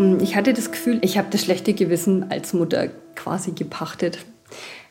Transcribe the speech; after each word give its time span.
Hm, 0.00 0.18
ich 0.22 0.34
hatte 0.34 0.54
das 0.54 0.72
Gefühl, 0.72 0.98
ich 1.02 1.18
habe 1.18 1.28
das 1.30 1.44
schlechte 1.44 1.74
Gewissen 1.74 2.30
als 2.30 2.54
Mutter 2.54 2.88
quasi 3.14 3.52
gepachtet. 3.52 4.18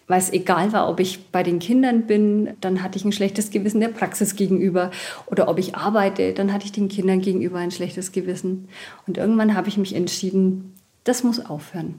Weil 0.08 0.20
es 0.20 0.32
egal 0.32 0.72
war, 0.72 0.88
ob 0.88 1.00
ich 1.00 1.32
bei 1.32 1.42
den 1.42 1.58
Kindern 1.58 2.06
bin, 2.06 2.56
dann 2.62 2.84
hatte 2.84 2.98
ich 2.98 3.06
ein 3.06 3.12
schlechtes 3.12 3.50
Gewissen 3.50 3.80
der 3.80 3.90
Praxis 3.90 4.36
gegenüber. 4.36 4.92
Oder 5.26 5.48
ob 5.48 5.58
ich 5.58 5.76
arbeite, 5.76 6.34
dann 6.34 6.54
hatte 6.54 6.66
ich 6.66 6.72
den 6.72 6.90
Kindern 6.90 7.22
gegenüber 7.22 7.58
ein 7.58 7.72
schlechtes 7.72 8.12
Gewissen. 8.12 8.70
Und 9.08 9.18
irgendwann 9.18 9.56
habe 9.56 9.68
ich 9.68 9.78
mich 9.78 9.96
entschieden, 9.96 10.76
das 11.04 11.24
muss 11.24 11.44
aufhören. 11.44 11.96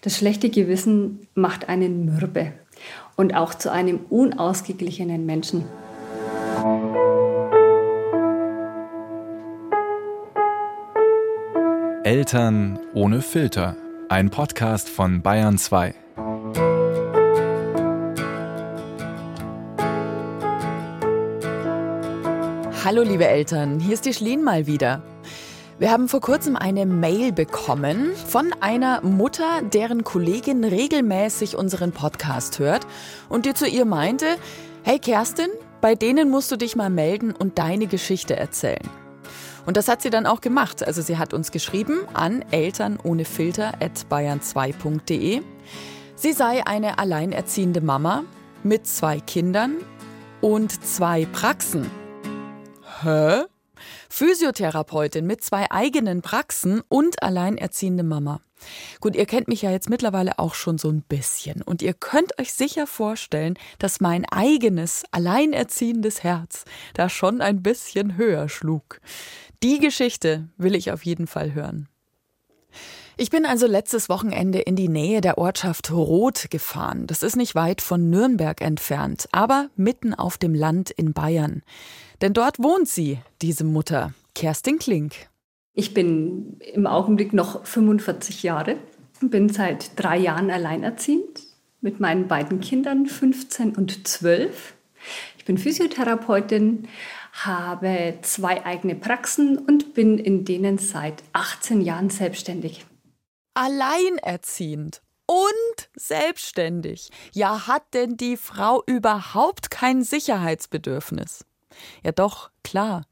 Das 0.00 0.16
schlechte 0.16 0.48
Gewissen 0.48 1.26
macht 1.34 1.68
einen 1.68 2.06
mürbe 2.06 2.52
und 3.16 3.34
auch 3.34 3.54
zu 3.54 3.70
einem 3.70 4.00
unausgeglichenen 4.08 5.26
Menschen. 5.26 5.64
Eltern 12.12 12.78
ohne 12.92 13.22
Filter. 13.22 13.74
Ein 14.10 14.28
Podcast 14.28 14.90
von 14.90 15.22
Bayern 15.22 15.56
2. 15.56 15.94
Hallo 22.84 23.02
liebe 23.02 23.26
Eltern, 23.26 23.80
hier 23.80 23.94
ist 23.94 24.04
die 24.04 24.12
Schlien 24.12 24.44
mal 24.44 24.66
wieder. 24.66 25.02
Wir 25.78 25.90
haben 25.90 26.06
vor 26.06 26.20
kurzem 26.20 26.54
eine 26.54 26.84
Mail 26.84 27.32
bekommen 27.32 28.14
von 28.14 28.52
einer 28.60 29.00
Mutter, 29.00 29.62
deren 29.62 30.04
Kollegin 30.04 30.64
regelmäßig 30.64 31.56
unseren 31.56 31.92
Podcast 31.92 32.58
hört 32.58 32.86
und 33.30 33.46
die 33.46 33.54
zu 33.54 33.66
ihr 33.66 33.86
meinte, 33.86 34.26
hey 34.82 34.98
Kerstin, 34.98 35.48
bei 35.80 35.94
denen 35.94 36.28
musst 36.28 36.52
du 36.52 36.56
dich 36.56 36.76
mal 36.76 36.90
melden 36.90 37.32
und 37.32 37.58
deine 37.58 37.86
Geschichte 37.86 38.36
erzählen. 38.36 39.01
Und 39.66 39.76
das 39.76 39.88
hat 39.88 40.02
sie 40.02 40.10
dann 40.10 40.26
auch 40.26 40.40
gemacht. 40.40 40.84
Also 40.84 41.02
sie 41.02 41.18
hat 41.18 41.32
uns 41.32 41.52
geschrieben 41.52 42.00
an 42.14 42.44
eltern 42.50 42.98
ohne 43.02 43.24
Filter 43.24 43.74
at 43.80 44.06
bayern2.de. 44.10 45.42
Sie 46.16 46.32
sei 46.32 46.66
eine 46.66 46.98
alleinerziehende 46.98 47.80
Mama 47.80 48.24
mit 48.62 48.86
zwei 48.86 49.20
Kindern 49.20 49.76
und 50.40 50.84
zwei 50.84 51.26
Praxen. 51.26 51.90
Hä? 53.02 53.44
Physiotherapeutin 54.08 55.26
mit 55.26 55.42
zwei 55.42 55.70
eigenen 55.70 56.22
Praxen 56.22 56.82
und 56.88 57.22
alleinerziehende 57.22 58.02
Mama. 58.02 58.40
Gut, 59.00 59.16
ihr 59.16 59.26
kennt 59.26 59.48
mich 59.48 59.62
ja 59.62 59.70
jetzt 59.70 59.90
mittlerweile 59.90 60.38
auch 60.38 60.54
schon 60.54 60.78
so 60.78 60.88
ein 60.88 61.02
bisschen 61.02 61.62
und 61.62 61.82
ihr 61.82 61.94
könnt 61.94 62.38
euch 62.38 62.52
sicher 62.52 62.86
vorstellen, 62.86 63.58
dass 63.78 64.00
mein 64.00 64.24
eigenes 64.26 65.04
alleinerziehendes 65.10 66.22
Herz 66.22 66.64
da 66.94 67.08
schon 67.08 67.40
ein 67.40 67.62
bisschen 67.62 68.16
höher 68.16 68.48
schlug. 68.48 69.00
Die 69.62 69.78
Geschichte 69.78 70.48
will 70.56 70.74
ich 70.74 70.90
auf 70.90 71.04
jeden 71.04 71.28
Fall 71.28 71.54
hören. 71.54 71.88
Ich 73.16 73.30
bin 73.30 73.46
also 73.46 73.66
letztes 73.66 74.08
Wochenende 74.08 74.58
in 74.58 74.74
die 74.74 74.88
Nähe 74.88 75.20
der 75.20 75.38
Ortschaft 75.38 75.92
Roth 75.92 76.50
gefahren. 76.50 77.06
Das 77.06 77.22
ist 77.22 77.36
nicht 77.36 77.54
weit 77.54 77.80
von 77.80 78.10
Nürnberg 78.10 78.60
entfernt, 78.60 79.28
aber 79.30 79.68
mitten 79.76 80.14
auf 80.14 80.36
dem 80.36 80.54
Land 80.54 80.90
in 80.90 81.12
Bayern. 81.12 81.62
Denn 82.22 82.32
dort 82.32 82.58
wohnt 82.58 82.88
sie, 82.88 83.18
diese 83.40 83.62
Mutter, 83.62 84.14
Kerstin 84.34 84.78
Klink. 84.78 85.14
Ich 85.74 85.94
bin 85.94 86.58
im 86.72 86.88
Augenblick 86.88 87.32
noch 87.32 87.64
45 87.64 88.42
Jahre, 88.42 88.76
bin 89.20 89.48
seit 89.48 89.92
drei 89.94 90.18
Jahren 90.18 90.50
alleinerziehend 90.50 91.42
mit 91.80 92.00
meinen 92.00 92.26
beiden 92.26 92.60
Kindern, 92.60 93.06
15 93.06 93.76
und 93.76 94.08
12. 94.08 94.74
Ich 95.42 95.46
bin 95.46 95.58
Physiotherapeutin, 95.58 96.86
habe 97.32 98.16
zwei 98.22 98.64
eigene 98.64 98.94
Praxen 98.94 99.58
und 99.58 99.92
bin 99.92 100.16
in 100.16 100.44
denen 100.44 100.78
seit 100.78 101.24
18 101.32 101.80
Jahren 101.80 102.10
selbstständig. 102.10 102.86
Alleinerziehend 103.54 105.02
und 105.26 105.88
selbstständig. 105.96 107.10
Ja, 107.32 107.66
hat 107.66 107.82
denn 107.92 108.16
die 108.16 108.36
Frau 108.36 108.84
überhaupt 108.86 109.72
kein 109.72 110.04
Sicherheitsbedürfnis? 110.04 111.44
Ja 112.04 112.12
doch, 112.12 112.52
klar. 112.62 113.04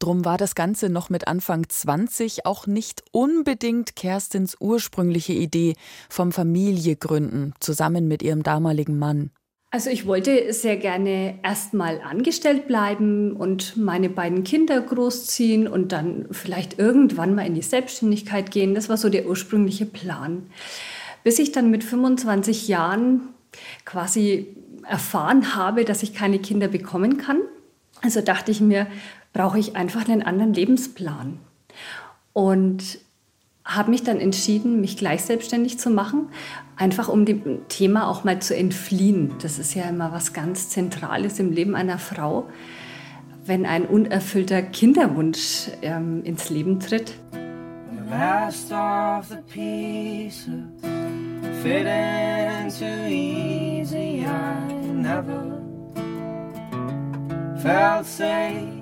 Drum 0.00 0.24
war 0.24 0.38
das 0.38 0.56
Ganze 0.56 0.88
noch 0.88 1.08
mit 1.08 1.28
Anfang 1.28 1.68
20 1.68 2.46
auch 2.46 2.66
nicht 2.66 3.04
unbedingt 3.12 3.94
Kerstins 3.94 4.56
ursprüngliche 4.58 5.34
Idee 5.34 5.76
vom 6.08 6.32
Familiegründen 6.32 7.54
zusammen 7.60 8.08
mit 8.08 8.24
ihrem 8.24 8.42
damaligen 8.42 8.98
Mann. 8.98 9.30
Also 9.72 9.88
ich 9.88 10.04
wollte 10.04 10.52
sehr 10.52 10.76
gerne 10.76 11.38
erstmal 11.44 12.00
angestellt 12.00 12.66
bleiben 12.66 13.36
und 13.36 13.76
meine 13.76 14.10
beiden 14.10 14.42
Kinder 14.42 14.80
großziehen 14.80 15.68
und 15.68 15.92
dann 15.92 16.26
vielleicht 16.32 16.80
irgendwann 16.80 17.36
mal 17.36 17.46
in 17.46 17.54
die 17.54 17.62
Selbstständigkeit 17.62 18.50
gehen. 18.50 18.74
Das 18.74 18.88
war 18.88 18.96
so 18.96 19.08
der 19.08 19.26
ursprüngliche 19.26 19.86
Plan. 19.86 20.50
Bis 21.22 21.38
ich 21.38 21.52
dann 21.52 21.70
mit 21.70 21.84
25 21.84 22.66
Jahren 22.66 23.28
quasi 23.84 24.56
erfahren 24.88 25.54
habe, 25.54 25.84
dass 25.84 26.02
ich 26.02 26.14
keine 26.14 26.40
Kinder 26.40 26.66
bekommen 26.66 27.16
kann. 27.18 27.38
Also 28.02 28.22
dachte 28.22 28.50
ich 28.50 28.60
mir, 28.60 28.88
brauche 29.32 29.58
ich 29.60 29.76
einfach 29.76 30.08
einen 30.08 30.22
anderen 30.22 30.52
Lebensplan. 30.52 31.38
Und 32.32 32.98
habe 33.64 33.90
mich 33.90 34.02
dann 34.02 34.20
entschieden, 34.20 34.80
mich 34.80 34.96
gleich 34.96 35.22
selbstständig 35.22 35.78
zu 35.78 35.90
machen, 35.90 36.28
einfach 36.76 37.08
um 37.08 37.24
dem 37.24 37.68
Thema 37.68 38.08
auch 38.08 38.24
mal 38.24 38.40
zu 38.40 38.56
entfliehen. 38.56 39.34
Das 39.42 39.58
ist 39.58 39.74
ja 39.74 39.84
immer 39.84 40.12
was 40.12 40.32
ganz 40.32 40.70
Zentrales 40.70 41.38
im 41.38 41.52
Leben 41.52 41.74
einer 41.74 41.98
Frau, 41.98 42.48
wenn 43.44 43.66
ein 43.66 43.84
unerfüllter 43.86 44.62
Kinderwunsch 44.62 45.68
ähm, 45.82 46.22
ins 46.24 46.50
Leben 46.50 46.80
tritt. 46.80 47.14
The 47.32 48.10
last 48.10 48.72
of 48.72 49.28
the 49.28 49.36
pieces 49.52 50.64
fit 51.62 51.86
into 51.86 53.06
easy. 53.08 54.24
I 54.24 54.92
never 54.92 55.60
felt 57.62 58.06
safe. 58.06 58.80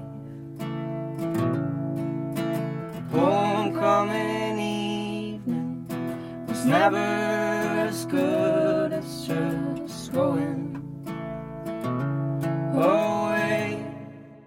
Homecoming 3.12 4.47
never 6.68 7.88
as 7.88 8.06
good 8.06 8.92
as 8.92 9.26
just 9.26 10.12
going 10.12 10.76
away. 12.74 13.76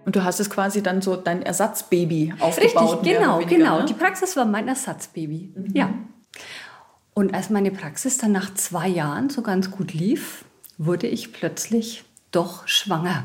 Und 0.04 0.16
du 0.16 0.24
hast 0.24 0.40
es 0.40 0.48
quasi 0.48 0.82
dann 0.82 1.02
so 1.02 1.16
dein 1.16 1.42
Ersatzbaby 1.42 2.34
aufgebaut. 2.38 3.04
Richtig, 3.04 3.14
genau, 3.14 3.38
weniger, 3.40 3.56
genau. 3.56 3.78
Ne? 3.80 3.84
Die 3.86 3.94
Praxis 3.94 4.36
war 4.36 4.44
mein 4.44 4.68
Ersatzbaby. 4.68 5.52
Mhm. 5.54 5.70
Ja. 5.74 5.90
Und 7.14 7.34
als 7.34 7.50
meine 7.50 7.70
Praxis 7.70 8.18
dann 8.18 8.32
nach 8.32 8.54
zwei 8.54 8.88
Jahren 8.88 9.28
so 9.28 9.42
ganz 9.42 9.70
gut 9.70 9.92
lief, 9.92 10.44
wurde 10.78 11.06
ich 11.06 11.32
plötzlich 11.32 12.04
doch 12.30 12.66
schwanger. 12.66 13.24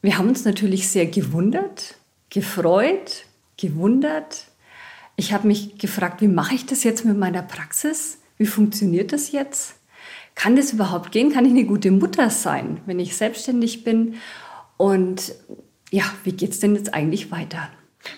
Wir 0.00 0.18
haben 0.18 0.28
uns 0.28 0.44
natürlich 0.44 0.88
sehr 0.88 1.06
gewundert, 1.06 1.96
gefreut, 2.30 3.24
gewundert. 3.56 4.44
Ich 5.16 5.32
habe 5.32 5.46
mich 5.46 5.78
gefragt, 5.78 6.20
wie 6.20 6.28
mache 6.28 6.54
ich 6.54 6.66
das 6.66 6.82
jetzt 6.84 7.04
mit 7.04 7.16
meiner 7.16 7.42
Praxis? 7.42 8.18
Wie 8.36 8.46
funktioniert 8.46 9.12
das 9.12 9.32
jetzt? 9.32 9.76
Kann 10.34 10.56
das 10.56 10.72
überhaupt 10.72 11.12
gehen? 11.12 11.32
Kann 11.32 11.44
ich 11.44 11.52
eine 11.52 11.64
gute 11.64 11.90
Mutter 11.90 12.30
sein, 12.30 12.80
wenn 12.86 12.98
ich 12.98 13.16
selbstständig 13.16 13.84
bin? 13.84 14.16
Und 14.76 15.34
ja, 15.90 16.04
wie 16.24 16.32
geht 16.32 16.50
es 16.50 16.60
denn 16.60 16.74
jetzt 16.74 16.92
eigentlich 16.92 17.30
weiter? 17.30 17.70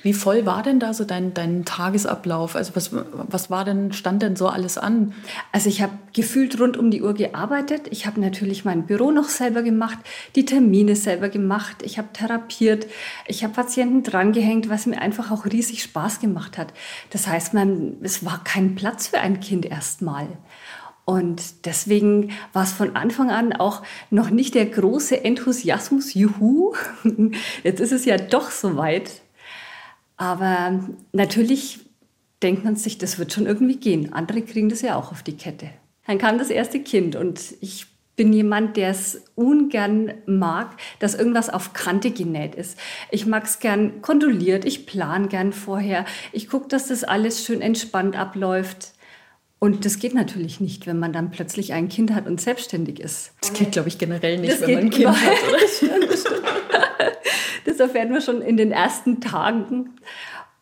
Wie 0.02 0.12
voll 0.12 0.46
war 0.46 0.62
denn 0.62 0.80
da 0.80 0.94
so 0.94 1.04
dein, 1.04 1.34
dein 1.34 1.64
Tagesablauf? 1.64 2.56
Also 2.56 2.74
was, 2.74 2.90
was 2.92 3.50
war 3.50 3.64
denn, 3.64 3.92
stand 3.92 4.22
denn 4.22 4.36
so 4.36 4.48
alles 4.48 4.78
an? 4.78 5.14
Also 5.52 5.68
ich 5.68 5.82
habe 5.82 5.92
gefühlt 6.12 6.58
rund 6.60 6.76
um 6.76 6.90
die 6.90 7.02
Uhr 7.02 7.14
gearbeitet. 7.14 7.88
Ich 7.90 8.06
habe 8.06 8.20
natürlich 8.20 8.64
mein 8.64 8.86
Büro 8.86 9.10
noch 9.10 9.28
selber 9.28 9.62
gemacht, 9.62 9.98
die 10.34 10.44
Termine 10.44 10.96
selber 10.96 11.28
gemacht. 11.28 11.82
Ich 11.82 11.98
habe 11.98 12.08
therapiert. 12.12 12.86
Ich 13.26 13.44
habe 13.44 13.54
Patienten 13.54 14.02
drangehängt, 14.02 14.68
was 14.68 14.86
mir 14.86 15.00
einfach 15.00 15.30
auch 15.30 15.46
riesig 15.46 15.82
Spaß 15.82 16.20
gemacht 16.20 16.58
hat. 16.58 16.72
Das 17.10 17.26
heißt, 17.26 17.54
man, 17.54 17.96
es 18.02 18.24
war 18.24 18.42
kein 18.44 18.74
Platz 18.74 19.08
für 19.08 19.20
ein 19.20 19.40
Kind 19.40 19.66
erstmal. 19.66 20.28
Und 21.06 21.66
deswegen 21.66 22.32
war 22.52 22.64
es 22.64 22.72
von 22.72 22.96
Anfang 22.96 23.30
an 23.30 23.52
auch 23.52 23.82
noch 24.10 24.30
nicht 24.30 24.56
der 24.56 24.66
große 24.66 25.24
Enthusiasmus, 25.24 26.14
juhu, 26.14 26.74
jetzt 27.62 27.80
ist 27.80 27.92
es 27.92 28.04
ja 28.04 28.18
doch 28.18 28.50
soweit. 28.50 29.22
Aber 30.16 30.80
natürlich 31.12 31.80
denkt 32.42 32.64
man 32.64 32.76
sich, 32.76 32.98
das 32.98 33.18
wird 33.18 33.32
schon 33.32 33.46
irgendwie 33.46 33.76
gehen. 33.76 34.12
Andere 34.12 34.42
kriegen 34.42 34.68
das 34.68 34.82
ja 34.82 34.96
auch 34.96 35.12
auf 35.12 35.22
die 35.22 35.36
Kette. 35.36 35.70
Dann 36.06 36.18
kam 36.18 36.38
das 36.38 36.50
erste 36.50 36.80
Kind 36.80 37.16
und 37.16 37.54
ich 37.60 37.86
bin 38.14 38.32
jemand, 38.32 38.76
der 38.76 38.90
es 38.90 39.24
ungern 39.34 40.12
mag, 40.24 40.76
dass 40.98 41.14
irgendwas 41.14 41.50
auf 41.50 41.74
Kante 41.74 42.10
genäht 42.10 42.54
ist. 42.54 42.78
Ich 43.10 43.26
mag 43.26 43.44
es 43.44 43.58
gern 43.58 44.00
kontrolliert, 44.00 44.64
ich 44.64 44.86
plan 44.86 45.28
gern 45.28 45.52
vorher. 45.52 46.06
Ich 46.32 46.48
gucke, 46.48 46.68
dass 46.68 46.88
das 46.88 47.04
alles 47.04 47.44
schön 47.44 47.60
entspannt 47.60 48.16
abläuft. 48.16 48.92
Und 49.58 49.84
das 49.84 49.98
geht 49.98 50.14
natürlich 50.14 50.60
nicht, 50.60 50.86
wenn 50.86 50.98
man 50.98 51.12
dann 51.12 51.30
plötzlich 51.30 51.72
ein 51.72 51.88
Kind 51.88 52.14
hat 52.14 52.26
und 52.26 52.40
selbstständig 52.40 53.00
ist. 53.00 53.32
Das 53.40 53.52
geht, 53.52 53.72
glaube 53.72 53.88
ich, 53.88 53.98
generell 53.98 54.38
nicht, 54.38 54.52
das 54.52 54.60
wenn 54.62 54.74
man 54.74 54.84
ein 54.84 54.90
Kind 54.90 55.08
hat, 55.08 55.32
oder? 55.48 56.15
Das 57.64 57.80
erfährt 57.80 58.10
man 58.10 58.22
schon 58.22 58.42
in 58.42 58.56
den 58.56 58.70
ersten 58.70 59.20
Tagen. 59.20 59.96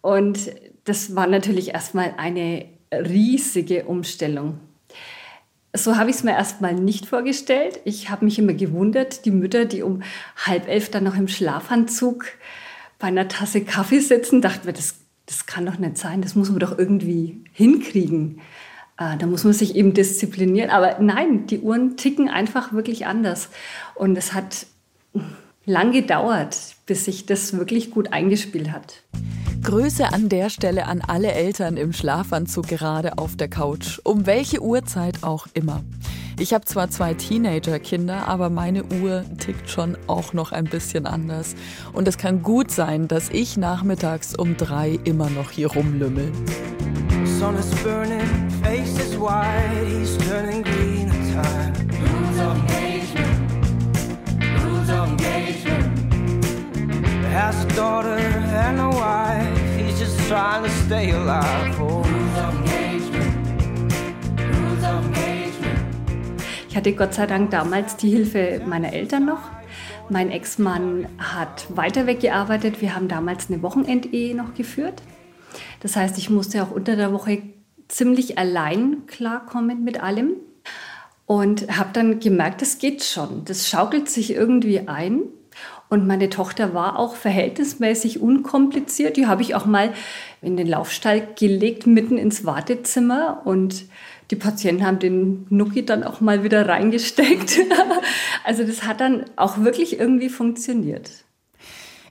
Und 0.01 0.51
das 0.85 1.15
war 1.15 1.27
natürlich 1.27 1.75
erstmal 1.75 2.15
eine 2.17 2.67
riesige 2.93 3.85
Umstellung. 3.85 4.59
So 5.77 5.97
habe 5.97 6.11
ich 6.11 6.17
es 6.17 6.25
mir 6.25 6.33
erstmal 6.33 6.75
nicht 6.75 7.07
vorgestellt. 7.07 7.81
Ich 7.85 8.11
habe 8.11 8.25
mich 8.25 8.39
immer 8.39 8.55
gewundert, 8.55 9.25
die 9.25 9.33
Mütter, 9.33 9.65
die 9.65 9.83
um 9.83 10.03
halb 10.37 10.69
elf 10.69 10.91
dann 10.91 11.05
noch 11.05 11.17
im 11.17 11.29
Schlafanzug 11.29 12.27
bei 12.99 13.09
einer 13.09 13.29
Tasse 13.29 13.63
Kaffee 13.63 13.99
sitzen, 13.99 14.41
dachten 14.41 14.67
wir, 14.67 14.73
das, 14.73 14.97
das 15.27 15.47
kann 15.47 15.67
doch 15.67 15.79
nicht 15.79 15.99
sein, 15.99 16.23
das 16.23 16.37
muss 16.37 16.49
man 16.49 16.61
doch 16.61 16.79
irgendwie 16.79 17.43
hinkriegen. 17.53 18.41
Äh, 18.99 19.17
da 19.19 19.27
muss 19.27 19.45
man 19.45 19.53
sich 19.53 19.75
eben 19.75 19.95
disziplinieren. 19.95 20.71
Aber 20.71 20.99
nein, 21.01 21.47
die 21.47 21.59
Uhren 21.59 21.97
ticken 21.97 22.29
einfach 22.29 22.73
wirklich 22.73 23.07
anders. 23.07 23.49
Und 23.95 24.17
es 24.17 24.33
hat 24.33 24.67
lang 25.67 25.93
gedauert, 25.93 26.57
bis 26.87 27.05
sich 27.05 27.27
das 27.27 27.57
wirklich 27.57 27.91
gut 27.91 28.13
eingespielt 28.13 28.71
hat. 28.73 29.03
Grüße 29.63 30.13
an 30.13 30.29
der 30.29 30.51
Stelle 30.51 30.87
an 30.87 31.01
alle 31.01 31.33
Eltern 31.33 31.77
im 31.77 31.93
Schlafanzug 31.93 32.69
gerade 32.69 33.17
auf 33.17 33.37
der 33.37 33.49
Couch, 33.49 33.99
um 34.05 34.27
welche 34.27 34.63
Uhrzeit 34.63 35.23
auch 35.23 35.47
immer. 35.55 35.83
Ich 36.39 36.53
habe 36.53 36.65
zwar 36.65 36.91
zwei 36.91 37.15
Teenager-Kinder, 37.15 38.27
aber 38.29 38.51
meine 38.51 38.85
Uhr 38.85 39.25
tickt 39.39 39.71
schon 39.71 39.97
auch 40.07 40.33
noch 40.33 40.53
ein 40.53 40.65
bisschen 40.65 41.07
anders. 41.07 41.55
Und 41.93 42.09
es 42.09 42.19
kann 42.19 42.43
gut 42.43 42.71
sein, 42.71 43.09
dass 43.09 43.31
ich 43.31 43.57
nachmittags 43.57 44.35
um 44.37 44.57
drei 44.57 44.99
immer 45.05 45.31
noch 45.31 45.51
hier 45.51 45.69
rumlümmel. 45.69 46.31
Sun 47.39 47.57
is 47.57 47.71
burning, 47.83 48.51
face 48.63 48.99
is 48.99 49.19
white, 49.19 49.87
he's 49.87 50.19
turning 50.29 50.63
green 50.63 51.05
Rules 51.35 51.84
Has 57.35 57.65
a 57.65 57.69
daughter 57.75 58.17
and 58.17 58.79
a 58.79 58.91
wife 58.91 59.77
He's 59.77 59.99
just 59.99 60.17
trying 60.29 60.63
to 60.63 60.71
stay 60.87 61.11
alive 61.11 61.81
oh. 61.81 62.05
Ich 66.69 66.77
hatte 66.77 66.93
Gott 66.93 67.15
sei 67.15 67.27
Dank 67.27 67.51
damals 67.51 67.97
die 67.97 68.11
Hilfe 68.11 68.61
meiner 68.67 68.93
Eltern 68.93 69.27
noch. 69.27 69.41
Mein 70.11 70.31
Ex-Mann 70.31 71.07
hat 71.19 71.67
weiter 71.77 72.07
weggearbeitet. 72.07 72.81
Wir 72.81 72.95
haben 72.95 73.09
damals 73.09 73.49
eine 73.49 73.63
Wochenendehe 73.63 74.37
noch 74.37 74.55
geführt. 74.55 75.03
Das 75.81 75.97
heißt, 75.97 76.19
ich 76.19 76.31
musste 76.31 76.63
auch 76.63 76.71
unter 76.71 76.95
der 76.95 77.13
Woche 77.13 77.43
ziemlich 77.89 78.39
allein 78.39 79.07
klarkommen 79.07 79.83
mit 79.83 80.01
allem 80.01 80.35
und 81.27 81.77
habe 81.77 81.91
dann 81.93 82.21
gemerkt, 82.21 82.63
das 82.63 82.79
geht 82.79 83.03
schon. 83.03 83.45
Das 83.45 83.69
schaukelt 83.69 84.09
sich 84.09 84.33
irgendwie 84.33 84.87
ein. 84.89 85.23
Und 85.89 86.07
meine 86.07 86.31
Tochter 86.31 86.75
war 86.75 86.99
auch 86.99 87.15
verhältnismäßig 87.15 88.21
unkompliziert. 88.21 89.17
Die 89.17 89.27
habe 89.27 89.43
ich 89.43 89.55
auch 89.55 89.67
mal 89.67 89.93
in 90.43 90.57
den 90.57 90.67
Laufstall 90.67 91.29
gelegt, 91.39 91.87
mitten 91.87 92.19
ins 92.19 92.45
Wartezimmer. 92.45 93.43
Und 93.45 93.85
die 94.31 94.37
Patienten 94.37 94.85
haben 94.85 94.99
den 94.99 95.47
Nuki 95.51 95.85
dann 95.85 96.03
auch 96.03 96.21
mal 96.21 96.43
wieder 96.43 96.67
reingesteckt. 96.67 97.59
also 98.45 98.65
das 98.65 98.85
hat 98.85 99.01
dann 99.01 99.27
auch 99.37 99.59
wirklich 99.59 99.99
irgendwie 100.01 100.31
funktioniert. 100.31 101.11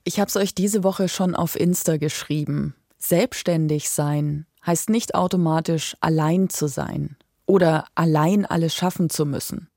Ich 0.04 0.20
habe 0.20 0.28
es 0.28 0.36
euch 0.36 0.54
diese 0.54 0.84
Woche 0.84 1.10
schon 1.10 1.36
auf 1.36 1.60
Insta 1.60 1.98
geschrieben. 1.98 2.76
Selbstständig 2.98 3.90
sein 3.90 4.46
heißt 4.66 4.90
nicht 4.90 5.16
automatisch 5.16 5.96
allein 6.00 6.50
zu 6.50 6.68
sein 6.68 7.18
oder 7.46 7.86
allein 7.96 8.46
alles 8.46 8.76
schaffen 8.76 9.10
zu 9.10 9.26
müssen. 9.26 9.70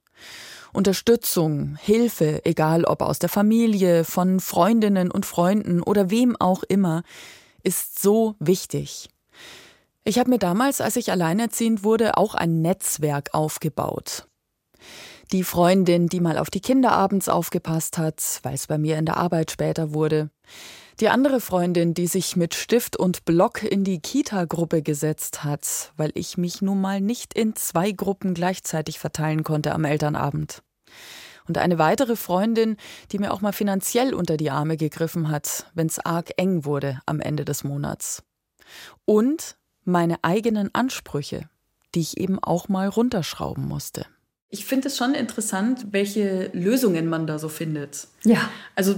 Unterstützung, 0.77 1.77
Hilfe, 1.81 2.45
egal 2.45 2.85
ob 2.85 3.01
aus 3.01 3.19
der 3.19 3.31
Familie, 3.31 4.05
von 4.05 4.41
Freundinnen 4.41 5.11
und 5.11 5.25
Freunden 5.25 5.83
oder 5.83 6.11
wem 6.11 6.37
auch 6.37 6.63
immer, 6.63 7.03
ist 7.63 8.01
so 8.01 8.37
wichtig. 8.39 9.09
Ich 10.05 10.19
habe 10.19 10.31
mir 10.31 10.39
damals, 10.39 10.81
als 10.81 10.97
ich 10.97 11.11
alleinerziehend 11.11 11.83
wurde, 11.83 12.17
auch 12.17 12.35
ein 12.35 12.61
Netzwerk 12.61 13.31
aufgebaut. 13.33 14.29
Die 15.33 15.43
Freundin, 15.43 16.07
die 16.09 16.21
mal 16.21 16.39
auf 16.39 16.51
die 16.51 16.61
Kinder 16.61 16.93
abends 16.93 17.29
aufgepasst 17.29 17.99
hat, 17.99 18.23
weil 18.43 18.55
es 18.55 18.69
bei 18.69 18.79
mir 18.79 18.99
in 18.99 19.07
der 19.07 19.17
Arbeit 19.17 19.51
später 19.51 19.95
wurde. 19.95 20.31
Die 21.01 21.09
andere 21.09 21.41
Freundin, 21.41 21.95
die 21.95 22.07
sich 22.07 22.37
mit 22.37 22.55
Stift 22.55 22.97
und 22.97 23.25
Block 23.25 23.63
in 23.63 23.83
die 23.83 24.01
Kita-Gruppe 24.01 24.83
gesetzt 24.83 25.43
hat, 25.43 25.93
weil 25.97 26.13
ich 26.15 26.39
mich 26.39 26.63
nun 26.63 26.81
mal 26.81 27.01
nicht 27.01 27.35
in 27.35 27.57
zwei 27.57 27.93
Gruppen 27.93 28.35
gleichzeitig 28.35 28.99
verteilen 28.99 29.43
konnte 29.43 29.75
am 29.75 29.85
Elternabend. 29.85 30.63
Und 31.49 31.59
eine 31.59 31.79
weitere 31.79 32.17
Freundin, 32.17 32.77
die 33.13 33.19
mir 33.19 33.33
auch 33.33 33.41
mal 33.41 33.53
finanziell 33.53 34.15
unter 34.15 34.37
die 34.37 34.51
Arme 34.51 34.77
gegriffen 34.77 35.31
hat, 35.31 35.71
wenn 35.75 35.87
es 35.87 35.99
arg 35.99 36.33
eng 36.37 36.65
wurde 36.65 37.01
am 37.07 37.21
Ende 37.21 37.45
des 37.45 37.63
Monats. 37.63 38.23
Und 39.05 39.57
meine 39.85 40.17
eigenen 40.23 40.75
Ansprüche, 40.75 41.49
die 41.95 42.01
ich 42.01 42.19
eben 42.19 42.39
auch 42.39 42.69
mal 42.69 42.89
runterschrauben 42.89 43.67
musste. 43.67 44.07
Ich 44.49 44.65
finde 44.65 44.89
es 44.89 44.97
schon 44.97 45.15
interessant, 45.15 45.87
welche 45.91 46.51
Lösungen 46.53 47.09
man 47.09 47.27
da 47.27 47.39
so 47.39 47.49
findet. 47.49 48.09
Ja. 48.25 48.49
Also 48.75 48.97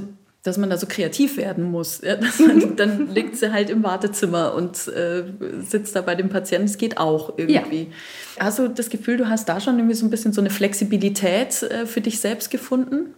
dass 0.48 0.58
man 0.58 0.70
da 0.70 0.76
so 0.76 0.86
kreativ 0.86 1.36
werden 1.36 1.64
muss. 1.64 2.00
Ja, 2.02 2.16
man, 2.38 2.76
dann 2.76 3.14
liegt 3.14 3.36
sie 3.36 3.52
halt 3.52 3.70
im 3.70 3.82
Wartezimmer 3.82 4.54
und 4.54 4.88
äh, 4.88 5.24
sitzt 5.60 5.94
da 5.94 6.00
bei 6.00 6.14
dem 6.14 6.28
Patienten. 6.28 6.66
Es 6.66 6.78
geht 6.78 6.98
auch 6.98 7.34
irgendwie. 7.36 7.88
Ja. 8.36 8.44
Hast 8.44 8.58
du 8.58 8.68
das 8.68 8.90
Gefühl, 8.90 9.16
du 9.16 9.28
hast 9.28 9.48
da 9.48 9.60
schon 9.60 9.78
irgendwie 9.78 9.94
so 9.94 10.06
ein 10.06 10.10
bisschen 10.10 10.32
so 10.32 10.40
eine 10.40 10.50
Flexibilität 10.50 11.62
äh, 11.62 11.86
für 11.86 12.00
dich 12.00 12.20
selbst 12.20 12.50
gefunden? 12.50 13.14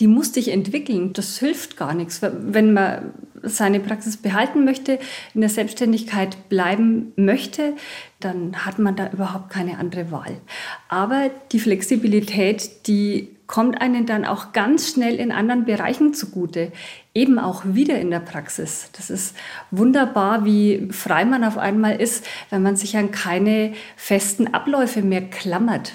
Die 0.00 0.06
musste 0.06 0.38
ich 0.38 0.48
entwickeln. 0.48 1.12
Das 1.12 1.38
hilft 1.38 1.76
gar 1.76 1.94
nichts. 1.94 2.20
Wenn 2.22 2.72
man 2.72 3.12
seine 3.42 3.80
Praxis 3.80 4.16
behalten 4.16 4.64
möchte, 4.64 4.98
in 5.34 5.40
der 5.40 5.50
Selbstständigkeit 5.50 6.48
bleiben 6.48 7.12
möchte, 7.16 7.74
dann 8.20 8.64
hat 8.64 8.78
man 8.78 8.96
da 8.96 9.10
überhaupt 9.10 9.50
keine 9.50 9.78
andere 9.78 10.10
Wahl. 10.10 10.40
Aber 10.88 11.30
die 11.52 11.60
Flexibilität, 11.60 12.86
die 12.86 13.36
kommt 13.48 13.80
einen 13.80 14.06
dann 14.06 14.24
auch 14.24 14.52
ganz 14.52 14.92
schnell 14.92 15.16
in 15.16 15.32
anderen 15.32 15.64
Bereichen 15.64 16.14
zugute, 16.14 16.70
eben 17.14 17.38
auch 17.38 17.62
wieder 17.64 17.98
in 17.98 18.10
der 18.10 18.20
Praxis. 18.20 18.90
Das 18.92 19.10
ist 19.10 19.34
wunderbar, 19.70 20.44
wie 20.44 20.88
frei 20.92 21.24
man 21.24 21.42
auf 21.42 21.56
einmal 21.56 22.00
ist, 22.00 22.26
wenn 22.50 22.62
man 22.62 22.76
sich 22.76 22.96
an 22.96 23.10
keine 23.10 23.72
festen 23.96 24.52
Abläufe 24.52 25.02
mehr 25.02 25.22
klammert, 25.22 25.94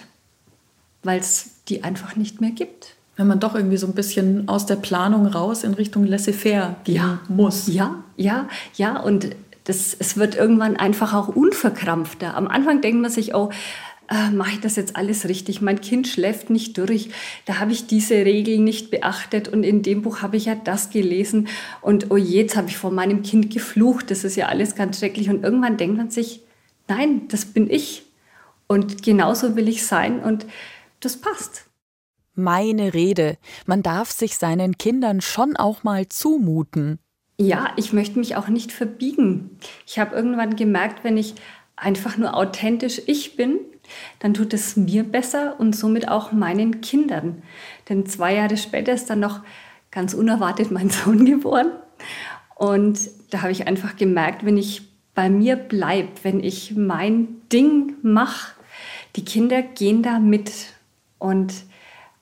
weil 1.03 1.19
es 1.19 1.63
die 1.69 1.83
einfach 1.83 2.15
nicht 2.15 2.41
mehr 2.41 2.51
gibt. 2.51 2.95
Wenn 3.15 3.27
man 3.27 3.39
doch 3.39 3.53
irgendwie 3.53 3.77
so 3.77 3.85
ein 3.85 3.93
bisschen 3.93 4.47
aus 4.47 4.65
der 4.65 4.75
Planung 4.75 5.27
raus 5.27 5.63
in 5.63 5.73
Richtung 5.75 6.05
laissez-faire 6.05 6.77
gehen 6.83 6.95
ja, 6.95 7.19
muss. 7.29 7.67
Ja, 7.67 8.03
ja, 8.17 8.47
ja. 8.75 8.99
Und 8.99 9.35
das, 9.65 9.95
es 9.97 10.17
wird 10.17 10.35
irgendwann 10.35 10.77
einfach 10.77 11.13
auch 11.13 11.27
unverkrampfter. 11.27 12.35
Am 12.35 12.47
Anfang 12.47 12.81
denkt 12.81 13.01
man 13.01 13.11
sich, 13.11 13.35
oh, 13.35 13.51
äh, 14.09 14.31
mache 14.31 14.51
ich 14.51 14.59
das 14.59 14.75
jetzt 14.75 14.95
alles 14.95 15.27
richtig? 15.27 15.61
Mein 15.61 15.79
Kind 15.79 16.07
schläft 16.07 16.49
nicht 16.49 16.77
durch. 16.77 17.09
Da 17.45 17.59
habe 17.59 17.71
ich 17.71 17.87
diese 17.87 18.15
Regel 18.15 18.59
nicht 18.59 18.91
beachtet 18.91 19.47
und 19.47 19.63
in 19.63 19.81
dem 19.81 20.01
Buch 20.01 20.21
habe 20.21 20.37
ich 20.37 20.45
ja 20.45 20.55
das 20.55 20.89
gelesen 20.89 21.47
und 21.81 22.11
oh 22.11 22.17
je, 22.17 22.41
jetzt 22.41 22.57
habe 22.57 22.67
ich 22.67 22.77
vor 22.77 22.91
meinem 22.91 23.23
Kind 23.23 23.53
geflucht. 23.53 24.11
Das 24.11 24.23
ist 24.23 24.35
ja 24.35 24.47
alles 24.47 24.75
ganz 24.75 24.99
schrecklich 24.99 25.29
und 25.29 25.43
irgendwann 25.43 25.77
denkt 25.77 25.97
man 25.97 26.09
sich, 26.09 26.41
nein, 26.87 27.27
das 27.29 27.45
bin 27.45 27.69
ich 27.69 28.03
und 28.67 29.03
genauso 29.03 29.55
will 29.55 29.69
ich 29.69 29.85
sein 29.85 30.19
und 30.19 30.45
das 30.99 31.17
passt. 31.17 31.65
Meine 32.35 32.93
Rede. 32.93 33.37
Man 33.65 33.83
darf 33.83 34.11
sich 34.11 34.37
seinen 34.37 34.77
Kindern 34.77 35.21
schon 35.21 35.55
auch 35.55 35.83
mal 35.83 36.09
zumuten. 36.09 36.99
Ja, 37.39 37.73
ich 37.77 37.93
möchte 37.93 38.19
mich 38.19 38.35
auch 38.35 38.47
nicht 38.47 38.71
verbiegen. 38.71 39.57
Ich 39.85 39.99
habe 39.99 40.15
irgendwann 40.15 40.55
gemerkt, 40.55 41.03
wenn 41.03 41.17
ich 41.17 41.35
einfach 41.75 42.17
nur 42.17 42.35
authentisch 42.35 43.01
ich 43.07 43.35
bin, 43.35 43.59
dann 44.19 44.33
tut 44.33 44.53
es 44.53 44.77
mir 44.77 45.03
besser 45.03 45.59
und 45.59 45.75
somit 45.75 46.07
auch 46.07 46.31
meinen 46.31 46.81
Kindern. 46.81 47.43
Denn 47.89 48.05
zwei 48.05 48.35
Jahre 48.35 48.57
später 48.57 48.93
ist 48.93 49.09
dann 49.09 49.19
noch 49.19 49.41
ganz 49.91 50.13
unerwartet 50.13 50.71
mein 50.71 50.89
Sohn 50.89 51.25
geboren. 51.25 51.71
Und 52.55 52.99
da 53.29 53.41
habe 53.41 53.51
ich 53.51 53.67
einfach 53.67 53.95
gemerkt, 53.95 54.45
wenn 54.45 54.57
ich 54.57 54.83
bei 55.13 55.29
mir 55.29 55.55
bleibe, 55.55 56.09
wenn 56.23 56.43
ich 56.43 56.75
mein 56.75 57.41
Ding 57.51 57.95
mache, 58.01 58.53
die 59.15 59.25
Kinder 59.25 59.61
gehen 59.61 60.01
da 60.01 60.19
mit. 60.19 60.51
Und 61.19 61.53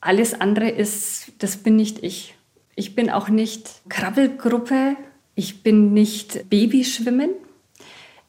alles 0.01 0.39
andere 0.39 0.69
ist, 0.69 1.31
das 1.37 1.57
bin 1.57 1.75
nicht 1.75 2.03
ich. 2.03 2.35
Ich 2.75 2.95
bin 2.95 3.09
auch 3.09 3.29
nicht 3.29 3.81
Krabbelgruppe, 3.87 4.97
ich 5.35 5.61
bin 5.63 5.93
nicht 5.93 6.49
Babyschwimmen, 6.49 7.29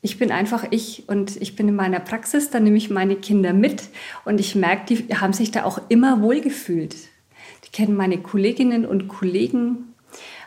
ich 0.02 0.19
bin 0.19 0.31
einfach 0.31 0.67
ich 0.71 1.09
und 1.09 1.41
ich 1.41 1.57
bin 1.57 1.69
in 1.69 1.75
meiner 1.75 2.00
Praxis, 2.00 2.50
da 2.50 2.61
nehme 2.61 2.76
ich 2.76 2.91
meine 2.91 3.17
Kinder 3.17 3.52
mit 3.52 3.85
und 4.25 4.41
ich 4.41 4.55
merke, 4.55 4.95
die 4.95 5.14
haben 5.14 5.33
sich 5.33 5.50
da 5.50 5.64
auch 5.64 5.81
immer 5.88 6.21
wohlgefühlt. 6.21 6.95
Die 7.64 7.71
kennen 7.71 7.97
meine 7.97 8.19
Kolleginnen 8.19 8.85
und 8.85 9.09
Kollegen. 9.09 9.95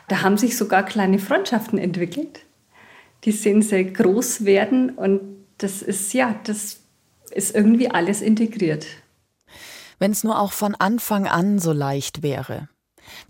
Da 0.08 0.22
haben 0.22 0.36
sich 0.36 0.56
sogar 0.56 0.84
kleine 0.84 1.18
Freundschaften 1.18 1.78
entwickelt. 1.78 2.40
Die 3.24 3.32
sehen 3.32 3.62
sehr 3.62 3.82
groß 3.82 4.44
werden 4.44 4.90
und 4.90 5.20
das 5.58 5.82
ist 5.82 6.12
ja, 6.12 6.38
das 6.44 6.80
ist 7.30 7.54
irgendwie 7.54 7.90
alles 7.90 8.20
integriert. 8.22 8.86
Wenn 9.98 10.10
es 10.12 10.24
nur 10.24 10.40
auch 10.40 10.52
von 10.52 10.74
Anfang 10.74 11.26
an 11.26 11.58
so 11.58 11.72
leicht 11.72 12.22
wäre. 12.22 12.68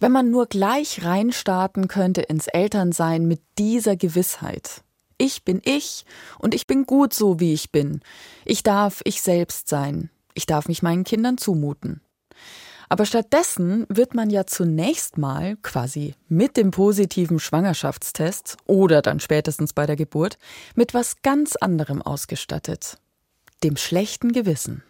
Wenn 0.00 0.12
man 0.12 0.30
nur 0.30 0.46
gleich 0.46 1.04
reinstarten 1.04 1.88
könnte 1.88 2.22
ins 2.22 2.46
Elternsein 2.46 3.26
mit 3.26 3.40
dieser 3.58 3.96
Gewissheit 3.96 4.82
Ich 5.18 5.44
bin 5.44 5.60
ich 5.64 6.04
und 6.38 6.54
ich 6.54 6.66
bin 6.66 6.84
gut 6.84 7.14
so, 7.14 7.40
wie 7.40 7.52
ich 7.52 7.72
bin. 7.72 8.00
Ich 8.44 8.62
darf 8.62 9.00
ich 9.04 9.22
selbst 9.22 9.68
sein. 9.68 10.10
Ich 10.34 10.46
darf 10.46 10.68
mich 10.68 10.82
meinen 10.82 11.04
Kindern 11.04 11.38
zumuten. 11.38 12.02
Aber 12.88 13.04
stattdessen 13.04 13.86
wird 13.88 14.14
man 14.14 14.30
ja 14.30 14.46
zunächst 14.46 15.18
mal 15.18 15.56
quasi 15.62 16.14
mit 16.28 16.56
dem 16.56 16.70
positiven 16.70 17.40
Schwangerschaftstest 17.40 18.56
oder 18.66 19.02
dann 19.02 19.18
spätestens 19.18 19.72
bei 19.72 19.86
der 19.86 19.96
Geburt 19.96 20.38
mit 20.74 20.94
was 20.94 21.22
ganz 21.22 21.56
anderem 21.56 22.00
ausgestattet. 22.00 22.98
Dem 23.64 23.76
schlechten 23.76 24.32
Gewissen. 24.32 24.84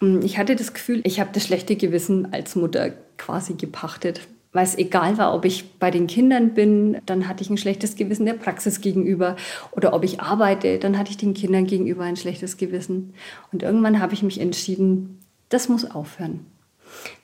Mm, 0.00 0.20
ich 0.22 0.38
hatte 0.38 0.56
das 0.56 0.74
Gefühl, 0.74 1.00
ich 1.04 1.20
habe 1.20 1.30
das 1.32 1.44
schlechte 1.44 1.76
Gewissen 1.76 2.32
als 2.32 2.56
Mutter 2.56 2.90
quasi 3.16 3.54
gepachtet. 3.54 4.20
Weil 4.52 4.64
es 4.64 4.78
egal 4.78 5.18
war, 5.18 5.34
ob 5.34 5.44
ich 5.44 5.78
bei 5.78 5.90
den 5.90 6.06
Kindern 6.06 6.54
bin, 6.54 6.96
dann 7.04 7.28
hatte 7.28 7.42
ich 7.42 7.50
ein 7.50 7.58
schlechtes 7.58 7.94
Gewissen 7.94 8.24
der 8.24 8.34
Praxis 8.34 8.80
gegenüber. 8.80 9.36
Oder 9.72 9.92
ob 9.92 10.02
ich 10.02 10.20
arbeite, 10.20 10.78
dann 10.78 10.96
hatte 10.96 11.10
ich 11.10 11.18
den 11.18 11.34
Kindern 11.34 11.66
gegenüber 11.66 12.04
ein 12.04 12.16
schlechtes 12.16 12.56
Gewissen. 12.56 13.12
Und 13.52 13.62
irgendwann 13.62 14.00
habe 14.00 14.14
ich 14.14 14.22
mich 14.22 14.40
entschieden, 14.40 15.18
das 15.50 15.68
muss 15.68 15.90
aufhören. 15.90 16.46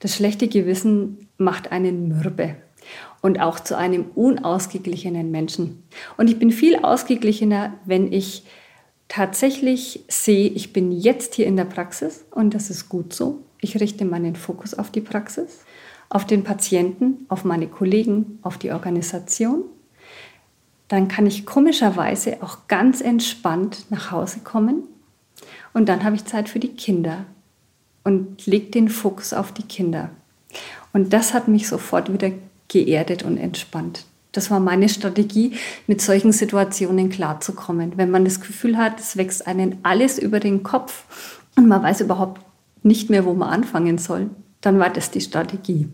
Das 0.00 0.14
schlechte 0.14 0.48
Gewissen 0.48 1.28
macht 1.38 1.72
einen 1.72 2.08
mürbe 2.08 2.56
und 3.22 3.40
auch 3.40 3.60
zu 3.60 3.78
einem 3.78 4.06
unausgeglichenen 4.14 5.30
Menschen. 5.30 5.84
Und 6.18 6.28
ich 6.28 6.38
bin 6.38 6.50
viel 6.50 6.76
ausgeglichener, 6.76 7.72
wenn 7.84 8.12
ich 8.12 8.44
tatsächlich 9.12 10.02
sehe, 10.08 10.48
ich 10.48 10.72
bin 10.72 10.90
jetzt 10.90 11.34
hier 11.34 11.46
in 11.46 11.58
der 11.58 11.66
Praxis 11.66 12.24
und 12.30 12.54
das 12.54 12.70
ist 12.70 12.88
gut 12.88 13.12
so. 13.12 13.40
Ich 13.60 13.78
richte 13.78 14.06
meinen 14.06 14.36
Fokus 14.36 14.72
auf 14.72 14.90
die 14.90 15.02
Praxis, 15.02 15.66
auf 16.08 16.26
den 16.26 16.44
Patienten, 16.44 17.26
auf 17.28 17.44
meine 17.44 17.66
Kollegen, 17.66 18.38
auf 18.40 18.56
die 18.56 18.72
Organisation. 18.72 19.64
Dann 20.88 21.08
kann 21.08 21.26
ich 21.26 21.44
komischerweise 21.44 22.42
auch 22.42 22.66
ganz 22.68 23.02
entspannt 23.02 23.84
nach 23.90 24.12
Hause 24.12 24.40
kommen 24.40 24.84
und 25.74 25.90
dann 25.90 26.04
habe 26.04 26.16
ich 26.16 26.24
Zeit 26.24 26.48
für 26.48 26.58
die 26.58 26.74
Kinder 26.74 27.26
und 28.04 28.46
lege 28.46 28.70
den 28.70 28.88
Fokus 28.88 29.34
auf 29.34 29.52
die 29.52 29.64
Kinder. 29.64 30.08
Und 30.94 31.12
das 31.12 31.34
hat 31.34 31.48
mich 31.48 31.68
sofort 31.68 32.10
wieder 32.10 32.30
geerdet 32.68 33.24
und 33.24 33.36
entspannt. 33.36 34.06
Das 34.32 34.50
war 34.50 34.60
meine 34.60 34.88
Strategie, 34.88 35.52
mit 35.86 36.00
solchen 36.00 36.32
Situationen 36.32 37.10
klarzukommen. 37.10 37.92
Wenn 37.96 38.10
man 38.10 38.24
das 38.24 38.40
Gefühl 38.40 38.78
hat, 38.78 38.98
es 38.98 39.16
wächst 39.16 39.46
einen 39.46 39.78
alles 39.82 40.18
über 40.18 40.40
den 40.40 40.62
Kopf 40.62 41.04
und 41.56 41.68
man 41.68 41.82
weiß 41.82 42.00
überhaupt 42.00 42.40
nicht 42.82 43.10
mehr, 43.10 43.24
wo 43.24 43.34
man 43.34 43.50
anfangen 43.50 43.98
soll, 43.98 44.30
dann 44.62 44.78
war 44.78 44.90
das 44.90 45.10
die 45.10 45.20
Strategie. 45.20 45.88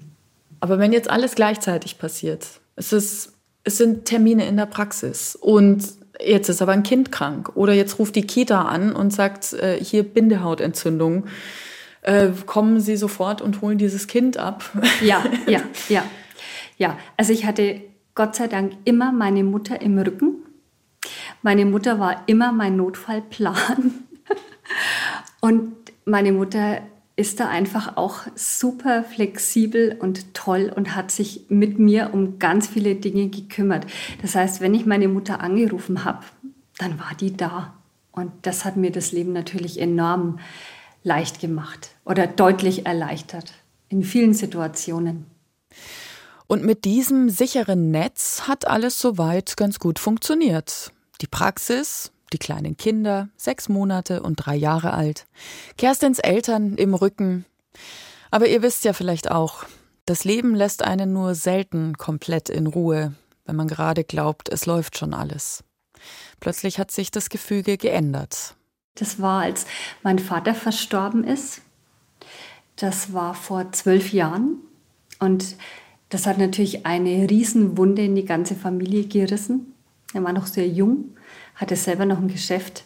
Aber 0.60 0.78
wenn 0.78 0.92
jetzt 0.92 1.10
alles 1.10 1.34
gleichzeitig 1.34 1.98
passiert, 1.98 2.46
es, 2.76 2.92
ist, 2.92 3.32
es 3.64 3.78
sind 3.78 4.04
Termine 4.04 4.46
in 4.46 4.56
der 4.56 4.66
Praxis 4.66 5.36
und 5.36 5.84
jetzt 6.20 6.48
ist 6.48 6.62
aber 6.62 6.72
ein 6.72 6.82
Kind 6.82 7.12
krank 7.12 7.50
oder 7.54 7.72
jetzt 7.72 7.98
ruft 7.98 8.16
die 8.16 8.26
Kita 8.26 8.62
an 8.62 8.92
und 8.92 9.12
sagt, 9.12 9.52
äh, 9.54 9.82
hier 9.82 10.02
Bindehautentzündung, 10.02 11.26
äh, 12.02 12.28
kommen 12.46 12.80
Sie 12.80 12.96
sofort 12.96 13.40
und 13.42 13.60
holen 13.62 13.78
dieses 13.78 14.06
Kind 14.06 14.36
ab? 14.36 14.64
Ja, 15.00 15.24
ja, 15.46 15.60
ja. 15.88 16.04
Ja, 16.76 16.96
also 17.16 17.32
ich 17.32 17.44
hatte 17.44 17.80
Gott 18.18 18.34
sei 18.34 18.48
Dank 18.48 18.72
immer 18.84 19.12
meine 19.12 19.44
Mutter 19.44 19.80
im 19.80 19.96
Rücken. 19.96 20.38
Meine 21.42 21.64
Mutter 21.64 22.00
war 22.00 22.24
immer 22.26 22.50
mein 22.50 22.74
Notfallplan. 22.74 23.94
Und 25.40 25.72
meine 26.04 26.32
Mutter 26.32 26.80
ist 27.14 27.38
da 27.38 27.48
einfach 27.48 27.96
auch 27.96 28.22
super 28.34 29.04
flexibel 29.04 29.96
und 30.00 30.34
toll 30.34 30.72
und 30.74 30.96
hat 30.96 31.12
sich 31.12 31.46
mit 31.48 31.78
mir 31.78 32.10
um 32.12 32.40
ganz 32.40 32.66
viele 32.66 32.96
Dinge 32.96 33.28
gekümmert. 33.28 33.86
Das 34.20 34.34
heißt, 34.34 34.60
wenn 34.60 34.74
ich 34.74 34.84
meine 34.84 35.06
Mutter 35.06 35.40
angerufen 35.40 36.04
habe, 36.04 36.24
dann 36.78 36.98
war 36.98 37.12
die 37.20 37.36
da. 37.36 37.74
Und 38.10 38.32
das 38.42 38.64
hat 38.64 38.76
mir 38.76 38.90
das 38.90 39.12
Leben 39.12 39.32
natürlich 39.32 39.80
enorm 39.80 40.40
leicht 41.04 41.40
gemacht 41.40 41.90
oder 42.04 42.26
deutlich 42.26 42.84
erleichtert 42.84 43.52
in 43.88 44.02
vielen 44.02 44.34
Situationen. 44.34 45.26
Und 46.48 46.64
mit 46.64 46.86
diesem 46.86 47.28
sicheren 47.28 47.90
Netz 47.90 48.48
hat 48.48 48.66
alles 48.66 48.98
soweit 48.98 49.58
ganz 49.58 49.78
gut 49.78 49.98
funktioniert. 49.98 50.92
Die 51.20 51.26
Praxis, 51.26 52.10
die 52.32 52.38
kleinen 52.38 52.78
Kinder, 52.78 53.28
sechs 53.36 53.68
Monate 53.68 54.22
und 54.22 54.36
drei 54.36 54.56
Jahre 54.56 54.94
alt, 54.94 55.26
Kerstins 55.76 56.18
Eltern 56.18 56.74
im 56.76 56.94
Rücken. 56.94 57.44
Aber 58.30 58.48
ihr 58.48 58.62
wisst 58.62 58.84
ja 58.84 58.94
vielleicht 58.94 59.30
auch, 59.30 59.64
das 60.06 60.24
Leben 60.24 60.54
lässt 60.54 60.82
einen 60.82 61.12
nur 61.12 61.34
selten 61.34 61.98
komplett 61.98 62.48
in 62.48 62.66
Ruhe, 62.66 63.14
wenn 63.44 63.56
man 63.56 63.68
gerade 63.68 64.02
glaubt, 64.02 64.48
es 64.48 64.64
läuft 64.64 64.96
schon 64.96 65.12
alles. 65.12 65.64
Plötzlich 66.40 66.78
hat 66.78 66.90
sich 66.90 67.10
das 67.10 67.28
Gefüge 67.28 67.76
geändert. 67.76 68.56
Das 68.94 69.20
war, 69.20 69.42
als 69.42 69.66
mein 70.02 70.18
Vater 70.18 70.54
verstorben 70.54 71.24
ist. 71.24 71.60
Das 72.76 73.12
war 73.12 73.34
vor 73.34 73.70
zwölf 73.72 74.14
Jahren. 74.14 74.60
Und 75.18 75.56
das 76.08 76.26
hat 76.26 76.38
natürlich 76.38 76.86
eine 76.86 77.28
Riesenwunde 77.28 78.02
in 78.02 78.14
die 78.14 78.24
ganze 78.24 78.54
Familie 78.54 79.04
gerissen. 79.04 79.74
Er 80.14 80.24
war 80.24 80.32
noch 80.32 80.46
sehr 80.46 80.66
jung, 80.66 81.16
hatte 81.54 81.76
selber 81.76 82.06
noch 82.06 82.18
ein 82.18 82.28
Geschäft 82.28 82.84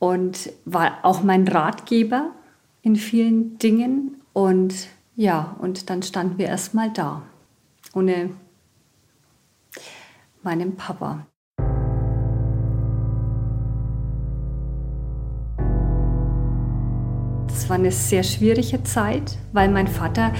und 0.00 0.50
war 0.64 0.98
auch 1.04 1.22
mein 1.22 1.46
Ratgeber 1.46 2.32
in 2.82 2.96
vielen 2.96 3.58
Dingen. 3.58 4.20
Und 4.32 4.88
ja, 5.14 5.56
und 5.60 5.88
dann 5.88 6.02
standen 6.02 6.38
wir 6.38 6.46
erstmal 6.46 6.90
da, 6.92 7.22
ohne 7.94 8.30
meinen 10.42 10.74
Papa. 10.76 11.26
Das 17.46 17.68
war 17.68 17.76
eine 17.76 17.92
sehr 17.92 18.22
schwierige 18.22 18.82
Zeit, 18.82 19.38
weil 19.52 19.68
mein 19.68 19.88
Vater 19.88 20.32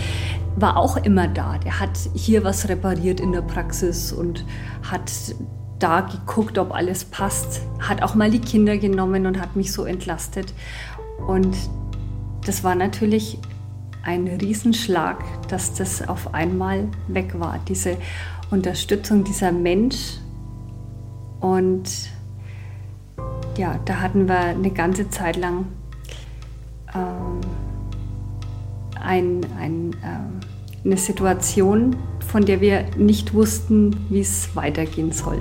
war 0.60 0.76
auch 0.76 0.96
immer 0.96 1.28
da. 1.28 1.58
Der 1.58 1.80
hat 1.80 1.98
hier 2.14 2.44
was 2.44 2.68
repariert 2.68 3.20
in 3.20 3.32
der 3.32 3.42
Praxis 3.42 4.12
und 4.12 4.44
hat 4.90 5.10
da 5.78 6.00
geguckt, 6.00 6.58
ob 6.58 6.72
alles 6.72 7.04
passt. 7.04 7.62
Hat 7.78 8.02
auch 8.02 8.14
mal 8.14 8.30
die 8.30 8.40
Kinder 8.40 8.76
genommen 8.78 9.26
und 9.26 9.40
hat 9.40 9.56
mich 9.56 9.72
so 9.72 9.84
entlastet. 9.84 10.52
Und 11.26 11.56
das 12.44 12.64
war 12.64 12.74
natürlich 12.74 13.38
ein 14.02 14.26
Riesenschlag, 14.26 15.22
dass 15.48 15.74
das 15.74 16.06
auf 16.08 16.34
einmal 16.34 16.88
weg 17.08 17.38
war. 17.38 17.58
Diese 17.68 17.96
Unterstützung 18.50 19.24
dieser 19.24 19.52
Mensch. 19.52 20.18
Und 21.40 22.10
ja, 23.56 23.78
da 23.84 24.00
hatten 24.00 24.26
wir 24.26 24.38
eine 24.38 24.70
ganze 24.70 25.10
Zeit 25.10 25.36
lang 25.36 25.66
ähm, 26.94 27.40
ein, 29.00 29.40
ein 29.58 29.96
ähm, 30.04 30.40
eine 30.84 30.96
Situation, 30.96 31.96
von 32.26 32.44
der 32.44 32.60
wir 32.60 32.84
nicht 32.96 33.34
wussten, 33.34 33.96
wie 34.10 34.20
es 34.20 34.54
weitergehen 34.54 35.12
soll. 35.12 35.40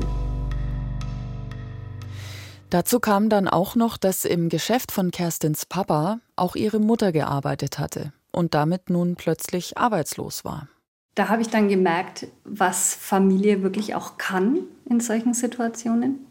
Dazu 2.70 3.00
kam 3.00 3.29
dann 3.29 3.48
auch 3.48 3.75
noch, 3.75 3.98
dass 3.98 4.25
im 4.25 4.50
Geschäft 4.50 4.91
von 4.91 5.12
Kerstins 5.12 5.65
Papa 5.65 6.20
auch 6.36 6.56
ihre 6.56 6.79
Mutter 6.79 7.12
gearbeitet 7.12 7.79
hatte 7.79 8.12
und 8.32 8.53
damit 8.53 8.89
nun 8.89 9.15
plötzlich 9.15 9.77
arbeitslos 9.77 10.44
war. 10.44 10.67
Da 11.15 11.29
habe 11.29 11.41
ich 11.41 11.50
dann 11.50 11.70
gemerkt, 11.70 12.27
was 12.44 12.94
Familie 12.94 13.63
wirklich 13.63 13.96
auch 13.96 14.17
kann 14.17 14.60
in 14.86 15.00
solchen 15.00 15.34
Situationen. 15.34 16.27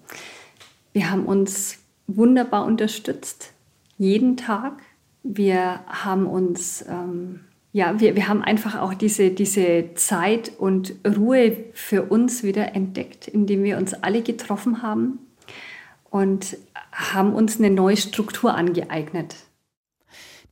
Wir 0.92 1.10
haben 1.10 1.26
uns 1.26 1.78
wunderbar 2.06 2.64
unterstützt, 2.64 3.52
jeden 3.98 4.36
Tag. 4.36 4.74
Wir 5.22 5.80
haben 5.88 6.26
uns 6.26 6.84
ähm, 6.88 7.40
ja, 7.76 8.00
wir, 8.00 8.16
wir 8.16 8.26
haben 8.26 8.42
einfach 8.42 8.80
auch 8.80 8.94
diese, 8.94 9.30
diese 9.30 9.90
Zeit 9.96 10.50
und 10.56 10.94
Ruhe 11.06 11.66
für 11.74 12.04
uns 12.04 12.42
wieder 12.42 12.74
entdeckt, 12.74 13.28
indem 13.28 13.64
wir 13.64 13.76
uns 13.76 13.92
alle 13.92 14.22
getroffen 14.22 14.80
haben 14.80 15.18
und 16.08 16.56
haben 16.90 17.34
uns 17.34 17.58
eine 17.58 17.68
neue 17.68 17.98
Struktur 17.98 18.54
angeeignet. 18.54 19.36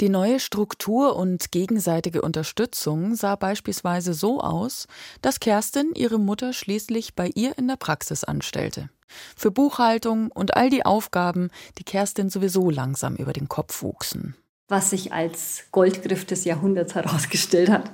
Die 0.03 0.11
neue 0.11 0.39
Struktur 0.39 1.17
und 1.17 1.51
gegenseitige 1.51 2.21
Unterstützung 2.21 3.15
sah 3.15 3.37
beispielsweise 3.37 4.13
so 4.13 4.43
aus, 4.43 4.87
dass 5.23 5.41
Kerstin 5.41 5.93
ihre 5.95 6.19
Mutter 6.19 6.53
schließlich 6.53 7.15
bei 7.15 7.31
ihr 7.35 7.57
in 7.57 7.69
der 7.69 7.77
Praxis 7.77 8.25
anstellte. 8.25 8.91
Für 9.35 9.51
Buchhaltung 9.51 10.31
und 10.31 10.59
all 10.59 10.69
die 10.69 10.85
Aufgaben, 10.85 11.49
die 11.79 11.85
Kerstin 11.85 12.29
sowieso 12.29 12.69
langsam 12.69 13.17
über 13.17 13.33
den 13.33 13.49
Kopf 13.49 13.81
wuchsen 13.81 14.37
was 14.69 14.91
sich 14.91 15.13
als 15.13 15.65
Goldgriff 15.73 16.25
des 16.25 16.45
Jahrhunderts 16.45 16.95
herausgestellt 16.95 17.71
hat. 17.71 17.93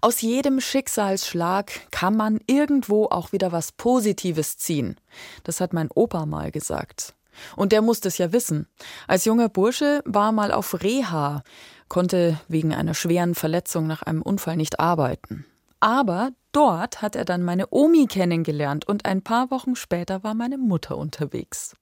Aus 0.00 0.20
jedem 0.20 0.60
Schicksalsschlag 0.60 1.72
kann 1.90 2.16
man 2.16 2.38
irgendwo 2.46 3.06
auch 3.06 3.32
wieder 3.32 3.52
was 3.52 3.72
Positives 3.72 4.56
ziehen. 4.56 4.96
Das 5.44 5.60
hat 5.60 5.72
mein 5.72 5.90
Opa 5.92 6.24
mal 6.24 6.50
gesagt. 6.50 7.14
Und 7.56 7.72
der 7.72 7.82
musste 7.82 8.08
es 8.08 8.18
ja 8.18 8.32
wissen. 8.32 8.66
Als 9.06 9.24
junger 9.24 9.48
Bursche 9.48 10.02
war 10.04 10.32
mal 10.32 10.52
auf 10.52 10.82
Reha, 10.82 11.42
konnte 11.88 12.40
wegen 12.48 12.74
einer 12.74 12.94
schweren 12.94 13.34
Verletzung 13.34 13.86
nach 13.86 14.02
einem 14.02 14.22
Unfall 14.22 14.56
nicht 14.56 14.80
arbeiten. 14.80 15.46
Aber 15.80 16.30
dort 16.52 17.02
hat 17.02 17.14
er 17.16 17.24
dann 17.24 17.42
meine 17.42 17.68
Omi 17.70 18.06
kennengelernt 18.06 18.88
und 18.88 19.04
ein 19.04 19.22
paar 19.22 19.50
Wochen 19.50 19.76
später 19.76 20.24
war 20.24 20.34
meine 20.34 20.58
Mutter 20.58 20.96
unterwegs. 20.96 21.76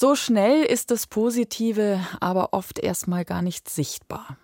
So 0.00 0.14
schnell 0.14 0.62
ist 0.62 0.92
das 0.92 1.08
Positive 1.08 1.98
aber 2.20 2.52
oft 2.52 2.78
erstmal 2.78 3.24
gar 3.24 3.42
nicht 3.42 3.68
sichtbar. 3.68 4.36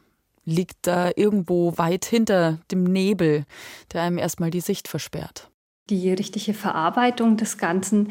Liegt 0.45 0.79
da 0.83 1.13
irgendwo 1.15 1.79
weit 1.79 2.07
hinter 2.07 2.59
dem 2.73 2.83
Nebel, 2.83 3.45
der 3.93 4.03
einem 4.03 4.19
erstmal 4.19 4.51
die 4.51 4.61
Sicht 4.61 4.89
versperrt. 4.89 5.53
Die 5.91 6.13
richtige 6.13 6.55
Verarbeitung 6.55 7.37
des 7.37 7.57
Ganzen, 7.57 8.09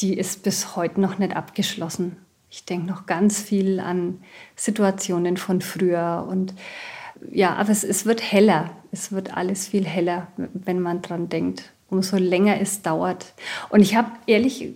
die 0.00 0.18
ist 0.18 0.42
bis 0.42 0.74
heute 0.74 1.00
noch 1.00 1.18
nicht 1.18 1.36
abgeschlossen. 1.36 2.16
Ich 2.50 2.64
denke 2.64 2.88
noch 2.88 3.06
ganz 3.06 3.40
viel 3.40 3.78
an 3.78 4.20
Situationen 4.56 5.36
von 5.36 5.60
früher 5.60 6.26
und 6.28 6.52
ja, 7.30 7.54
aber 7.54 7.70
es, 7.70 7.84
es 7.84 8.06
wird 8.06 8.20
heller. 8.32 8.76
Es 8.90 9.12
wird 9.12 9.36
alles 9.36 9.68
viel 9.68 9.86
heller, 9.86 10.26
wenn 10.36 10.80
man 10.80 11.00
dran 11.00 11.28
denkt, 11.28 11.72
umso 11.92 12.16
länger 12.16 12.60
es 12.60 12.82
dauert. 12.82 13.34
Und 13.68 13.80
ich 13.80 13.94
habe 13.94 14.10
ehrlich, 14.26 14.74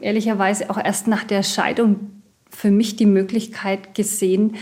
ehrlicherweise 0.00 0.70
auch 0.70 0.78
erst 0.78 1.08
nach 1.08 1.24
der 1.24 1.42
Scheidung 1.42 2.22
für 2.50 2.70
mich 2.70 2.96
die 2.96 3.06
Möglichkeit 3.06 3.94
gesehen, 3.94 4.56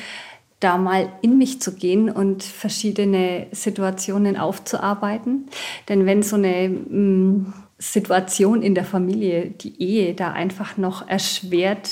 da 0.60 0.78
mal 0.78 1.10
in 1.22 1.38
mich 1.38 1.60
zu 1.60 1.74
gehen 1.74 2.10
und 2.10 2.42
verschiedene 2.42 3.46
Situationen 3.50 4.36
aufzuarbeiten. 4.36 5.46
Denn 5.88 6.06
wenn 6.06 6.22
so 6.22 6.36
eine 6.36 6.68
mm, 6.68 7.52
Situation 7.78 8.62
in 8.62 8.74
der 8.74 8.84
Familie, 8.84 9.50
die 9.50 9.82
Ehe, 9.82 10.14
da 10.14 10.32
einfach 10.32 10.76
noch 10.76 11.08
erschwert 11.08 11.90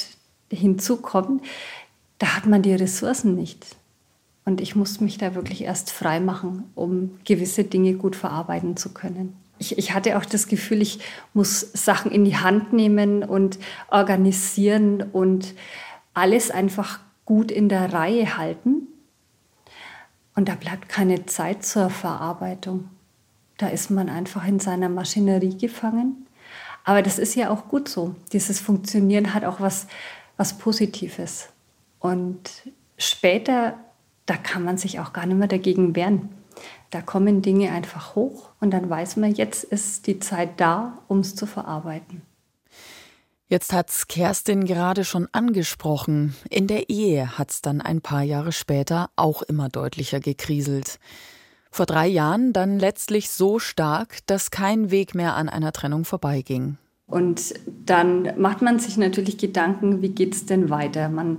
hinzukommt, 0.51 1.43
da 2.19 2.37
hat 2.37 2.47
man 2.47 2.63
die 2.63 2.75
Ressourcen 2.75 3.35
nicht. 3.35 3.77
Und 4.45 4.61
ich 4.61 4.77
muss 4.77 5.01
mich 5.01 5.19
da 5.19 5.35
wirklich 5.35 5.63
erst 5.63 5.91
frei 5.91 6.21
machen, 6.21 6.65
um 6.75 7.19
gewisse 7.25 7.65
Dinge 7.65 7.95
gut 7.95 8.17
verarbeiten 8.17 8.77
zu 8.77 8.91
können. 8.91 9.35
Ich, 9.59 9.77
ich, 9.77 9.95
hatte 9.95 10.17
auch 10.17 10.25
das 10.25 10.49
Gefühl, 10.49 10.83
ich 10.83 11.01
muss 11.35 11.61
Sachen 11.73 12.11
in 12.11 12.25
die 12.25 12.37
Hand 12.37 12.73
nehmen 12.73 13.23
und 13.23 13.59
organisieren 13.91 15.03
und 15.03 15.55
alles 16.15 16.51
einfach 16.51 17.01
gut 17.25 17.51
in 17.51 17.69
der 17.69 17.93
Reihe 17.93 18.37
halten. 18.37 18.89
Und 20.35 20.49
da 20.49 20.55
bleibt 20.55 20.89
keine 20.89 21.27
Zeit 21.27 21.65
zur 21.65 21.91
Verarbeitung. 21.91 22.89
Da 23.57 23.69
ist 23.69 23.91
man 23.91 24.09
einfach 24.09 24.47
in 24.47 24.61
seiner 24.61 24.89
Maschinerie 24.89 25.57
gefangen. 25.59 26.27
Aber 26.85 27.03
das 27.03 27.19
ist 27.19 27.35
ja 27.35 27.51
auch 27.51 27.69
gut 27.69 27.89
so. 27.89 28.15
Dieses 28.33 28.61
Funktionieren 28.61 29.35
hat 29.35 29.45
auch 29.45 29.61
was, 29.61 29.89
was 30.37 30.57
Positives. 30.57 31.49
Und 31.99 32.49
später 32.97 33.75
da 34.29 34.37
kann 34.37 34.63
man 34.63 34.77
sich 34.77 35.01
auch 35.01 35.15
gar 35.15 35.25
nicht 35.25 35.39
mehr 35.39 35.49
dagegen 35.49 35.97
wehren. 35.97 36.29
Da 36.91 37.03
kommen 37.03 37.43
Dinge 37.43 37.71
einfach 37.71 38.15
hoch 38.15 38.51
und 38.61 38.71
dann 38.71 38.89
weiß 38.89 39.17
man, 39.17 39.35
jetzt 39.35 39.65
ist 39.65 40.07
die 40.07 40.21
Zeit 40.21 40.59
da, 40.61 40.99
um 41.09 41.21
es 41.21 41.35
zu 41.35 41.47
verarbeiten. 41.47 42.23
Jetzt 43.51 43.73
hat's 43.73 44.09
Kerstin 44.09 44.67
gerade 44.67 45.05
schon 45.05 45.27
angesprochen. 45.33 46.35
In 46.51 46.67
der 46.67 46.91
Ehe 46.91 47.39
hat's 47.39 47.63
dann 47.63 47.81
ein 47.81 48.03
paar 48.03 48.23
Jahre 48.23 48.53
später 48.53 49.09
auch 49.17 49.41
immer 49.43 49.71
deutlicher 49.71 50.21
gekriselt. 50.21 50.99
Vor 51.71 51.87
drei 51.87 52.07
Jahren 52.07 52.53
dann 52.53 52.79
letztlich 52.79 53.31
so 53.31 53.59
stark, 53.59 54.19
dass 54.27 54.51
kein 54.51 54.91
Weg 54.91 55.15
mehr 55.15 55.35
an 55.35 55.49
einer 55.49 55.73
Trennung 55.73 56.05
vorbeiging. 56.05 56.77
Und 57.07 57.55
dann 57.87 58.39
macht 58.39 58.61
man 58.61 58.79
sich 58.79 58.99
natürlich 58.99 59.39
Gedanken, 59.39 60.03
wie 60.03 60.11
geht's 60.11 60.45
denn 60.45 60.69
weiter? 60.69 61.09
Man 61.09 61.39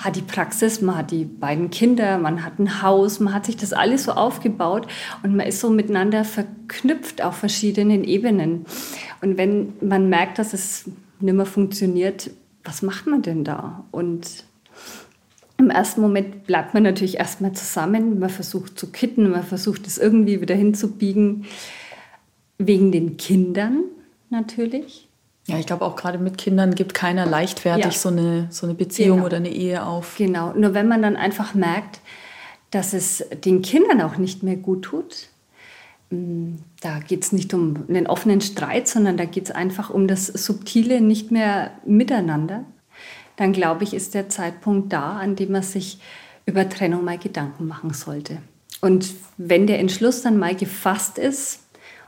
hat 0.00 0.16
die 0.16 0.22
Praxis, 0.22 0.80
man 0.80 0.96
hat 0.96 1.10
die 1.10 1.24
beiden 1.24 1.70
Kinder, 1.70 2.18
man 2.18 2.42
hat 2.42 2.58
ein 2.58 2.82
Haus, 2.82 3.20
man 3.20 3.34
hat 3.34 3.46
sich 3.46 3.56
das 3.56 3.72
alles 3.72 4.04
so 4.04 4.12
aufgebaut 4.12 4.86
und 5.22 5.36
man 5.36 5.46
ist 5.46 5.60
so 5.60 5.68
miteinander 5.68 6.24
verknüpft 6.24 7.22
auf 7.22 7.36
verschiedenen 7.36 8.04
Ebenen. 8.04 8.64
Und 9.20 9.36
wenn 9.36 9.74
man 9.82 10.08
merkt, 10.08 10.38
dass 10.38 10.54
es 10.54 10.90
nicht 11.20 11.34
mehr 11.34 11.44
funktioniert, 11.44 12.30
was 12.64 12.80
macht 12.80 13.06
man 13.06 13.20
denn 13.20 13.44
da? 13.44 13.84
Und 13.90 14.44
im 15.58 15.68
ersten 15.68 16.00
Moment 16.00 16.46
bleibt 16.46 16.72
man 16.72 16.82
natürlich 16.82 17.18
erstmal 17.18 17.52
zusammen, 17.52 18.18
man 18.18 18.30
versucht 18.30 18.78
zu 18.78 18.90
kitten, 18.90 19.30
man 19.30 19.42
versucht 19.42 19.86
es 19.86 19.98
irgendwie 19.98 20.40
wieder 20.40 20.54
hinzubiegen, 20.54 21.44
wegen 22.56 22.90
den 22.90 23.18
Kindern 23.18 23.84
natürlich. 24.30 25.09
Ja, 25.46 25.58
ich 25.58 25.66
glaube 25.66 25.84
auch 25.84 25.96
gerade 25.96 26.18
mit 26.18 26.38
Kindern 26.38 26.74
gibt 26.74 26.94
keiner 26.94 27.26
leichtfertig 27.26 27.84
ja. 27.84 27.90
so, 27.92 28.08
eine, 28.10 28.46
so 28.50 28.66
eine 28.66 28.74
Beziehung 28.74 29.18
genau. 29.18 29.26
oder 29.26 29.36
eine 29.38 29.50
Ehe 29.50 29.84
auf. 29.84 30.16
Genau, 30.16 30.52
nur 30.52 30.74
wenn 30.74 30.86
man 30.86 31.02
dann 31.02 31.16
einfach 31.16 31.54
merkt, 31.54 32.00
dass 32.70 32.92
es 32.92 33.24
den 33.44 33.62
Kindern 33.62 34.00
auch 34.00 34.16
nicht 34.16 34.42
mehr 34.42 34.56
gut 34.56 34.82
tut, 34.82 35.28
mm, 36.10 36.56
da 36.80 37.00
geht 37.00 37.24
es 37.24 37.32
nicht 37.32 37.52
um 37.52 37.84
einen 37.88 38.06
offenen 38.06 38.40
Streit, 38.40 38.86
sondern 38.86 39.16
da 39.16 39.24
geht 39.24 39.46
es 39.46 39.50
einfach 39.50 39.90
um 39.90 40.06
das 40.06 40.26
subtile 40.26 41.00
nicht 41.00 41.30
mehr 41.30 41.72
miteinander, 41.84 42.64
dann 43.36 43.52
glaube 43.52 43.84
ich, 43.84 43.94
ist 43.94 44.14
der 44.14 44.28
Zeitpunkt 44.28 44.92
da, 44.92 45.18
an 45.18 45.34
dem 45.34 45.52
man 45.52 45.62
sich 45.62 45.98
über 46.46 46.68
Trennung 46.68 47.04
mal 47.04 47.18
Gedanken 47.18 47.66
machen 47.66 47.92
sollte. 47.92 48.38
Und 48.80 49.14
wenn 49.36 49.66
der 49.66 49.78
Entschluss 49.78 50.22
dann 50.22 50.38
mal 50.38 50.54
gefasst 50.54 51.18
ist, 51.18 51.59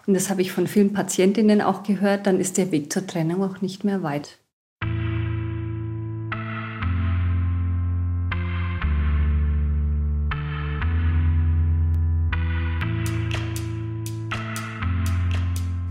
und 0.06 0.14
das 0.14 0.30
habe 0.30 0.42
ich 0.42 0.52
von 0.52 0.66
vielen 0.66 0.92
Patientinnen 0.92 1.60
auch 1.60 1.82
gehört, 1.82 2.26
dann 2.26 2.40
ist 2.40 2.58
der 2.58 2.72
Weg 2.72 2.92
zur 2.92 3.06
Trennung 3.06 3.42
auch 3.42 3.60
nicht 3.60 3.84
mehr 3.84 4.02
weit. 4.02 4.38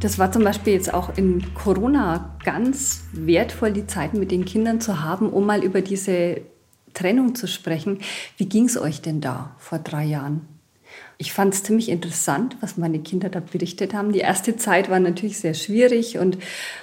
Das 0.02 0.18
war 0.18 0.32
zum 0.32 0.44
Beispiel 0.44 0.74
jetzt 0.74 0.92
auch 0.96 1.16
in 1.16 1.54
Corona 1.54 2.36
ganz 2.44 3.04
wertvoll, 3.14 3.72
die 3.72 3.86
Zeit 3.86 4.16
mit 4.16 4.32
den 4.32 4.46
Kindern 4.46 4.82
zu 4.82 5.04
haben, 5.04 5.30
um 5.30 5.46
mal 5.46 5.64
über 5.64 5.82
diese 5.82 6.42
Trennung 6.96 7.36
zu 7.36 7.48
sprechen. 7.48 8.00
Wie 8.38 8.50
ging 8.50 8.66
es 8.66 8.82
euch 8.82 9.02
denn 9.02 9.22
da 9.22 9.56
vor 9.60 9.78
drei 9.78 10.06
Jahren? 10.06 10.61
Ich 11.18 11.34
fand 11.34 11.54
es 11.54 11.64
ziemlich 11.64 11.90
interessant, 11.90 12.58
was 12.62 12.78
meine 12.78 13.00
Kinder 13.00 13.30
da 13.30 13.40
berichtet 13.40 13.94
haben. 13.94 14.12
Die 14.12 14.20
erste 14.20 14.58
Zeit 14.58 14.90
war 14.90 15.00
natürlich 15.00 15.40
sehr 15.40 15.54
schwierig 15.54 16.18
und 16.18 16.38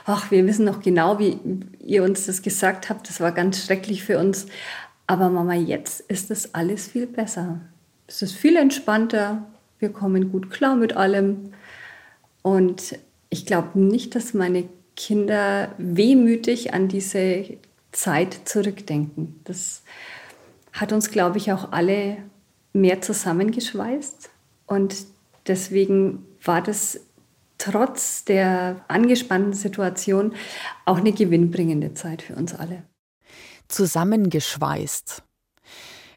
ach, 0.06 0.30
wir 0.30 0.46
wissen 0.46 0.64
noch 0.64 0.80
genau, 0.80 1.18
wie 1.18 1.38
ihr 1.84 2.04
uns 2.04 2.26
das 2.26 2.42
gesagt 2.42 2.88
habt. 2.88 3.08
Das 3.08 3.20
war 3.20 3.32
ganz 3.32 3.64
schrecklich 3.64 4.04
für 4.04 4.18
uns. 4.18 4.46
Aber 5.08 5.28
Mama, 5.28 5.54
jetzt 5.54 6.00
ist 6.02 6.30
das 6.30 6.54
alles 6.54 6.86
viel 6.86 7.06
besser. 7.06 7.60
Es 8.06 8.22
ist 8.22 8.34
viel 8.34 8.56
entspannter. 8.56 9.44
Wir 9.78 9.88
kommen 9.88 10.30
gut 10.30 10.50
klar 10.50 10.76
mit 10.76 10.96
allem. 10.96 11.52
Und 12.42 12.98
ich 13.30 13.44
glaube 13.44 13.78
nicht, 13.80 14.14
dass 14.14 14.34
meine 14.34 14.68
Kinder 14.96 15.72
wehmütig 15.78 16.74
an 16.74 16.88
diese 16.88 17.58
Zeit 17.92 18.40
zurückdenken. 18.44 19.40
Das 19.44 19.82
hat 20.72 20.92
uns, 20.92 21.10
glaube 21.10 21.38
ich, 21.38 21.52
auch 21.52 21.72
alle 21.72 22.18
mehr 22.80 23.00
zusammengeschweißt. 23.00 24.30
Und 24.66 25.06
deswegen 25.46 26.24
war 26.42 26.62
das 26.62 27.00
trotz 27.58 28.24
der 28.24 28.84
angespannten 28.88 29.52
Situation 29.52 30.34
auch 30.84 30.98
eine 30.98 31.12
gewinnbringende 31.12 31.94
Zeit 31.94 32.22
für 32.22 32.36
uns 32.36 32.54
alle. 32.54 32.84
Zusammengeschweißt. 33.68 35.22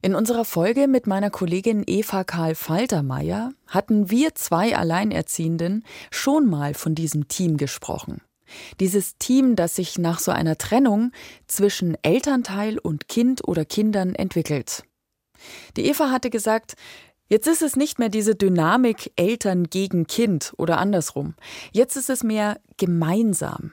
In 0.03 0.15
unserer 0.15 0.45
Folge 0.45 0.87
mit 0.87 1.05
meiner 1.05 1.29
Kollegin 1.29 1.83
Eva 1.85 2.23
Karl 2.23 2.55
Faltermeier 2.55 3.51
hatten 3.67 4.09
wir 4.09 4.33
zwei 4.33 4.75
Alleinerziehenden 4.75 5.83
schon 6.09 6.49
mal 6.49 6.73
von 6.73 6.95
diesem 6.95 7.27
Team 7.27 7.57
gesprochen. 7.57 8.21
Dieses 8.79 9.17
Team, 9.17 9.55
das 9.55 9.75
sich 9.75 9.97
nach 9.99 10.19
so 10.19 10.31
einer 10.31 10.57
Trennung 10.57 11.11
zwischen 11.47 11.95
Elternteil 12.01 12.79
und 12.79 13.07
Kind 13.07 13.47
oder 13.47 13.63
Kindern 13.63 14.15
entwickelt. 14.15 14.83
Die 15.77 15.85
Eva 15.85 16.11
hatte 16.11 16.29
gesagt, 16.29 16.75
Jetzt 17.31 17.47
ist 17.47 17.61
es 17.61 17.77
nicht 17.77 17.97
mehr 17.97 18.09
diese 18.09 18.35
Dynamik 18.35 19.13
Eltern 19.15 19.69
gegen 19.69 20.05
Kind 20.05 20.51
oder 20.57 20.79
andersrum. 20.79 21.35
Jetzt 21.71 21.95
ist 21.95 22.09
es 22.09 22.25
mehr 22.25 22.59
gemeinsam. 22.75 23.71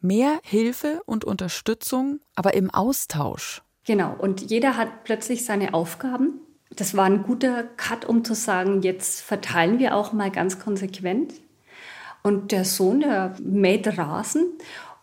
Mehr 0.00 0.38
Hilfe 0.44 1.02
und 1.04 1.24
Unterstützung, 1.24 2.20
aber 2.36 2.54
im 2.54 2.70
Austausch. 2.70 3.62
Genau, 3.84 4.14
und 4.16 4.48
jeder 4.48 4.76
hat 4.76 5.02
plötzlich 5.02 5.44
seine 5.44 5.74
Aufgaben. 5.74 6.34
Das 6.70 6.96
war 6.96 7.06
ein 7.06 7.24
guter 7.24 7.64
Cut, 7.64 8.04
um 8.04 8.24
zu 8.24 8.36
sagen, 8.36 8.82
jetzt 8.82 9.22
verteilen 9.22 9.80
wir 9.80 9.96
auch 9.96 10.12
mal 10.12 10.30
ganz 10.30 10.60
konsequent. 10.60 11.34
Und 12.22 12.52
der 12.52 12.64
Sohn, 12.64 13.00
der 13.00 13.34
mäht 13.42 13.98
Rasen 13.98 14.52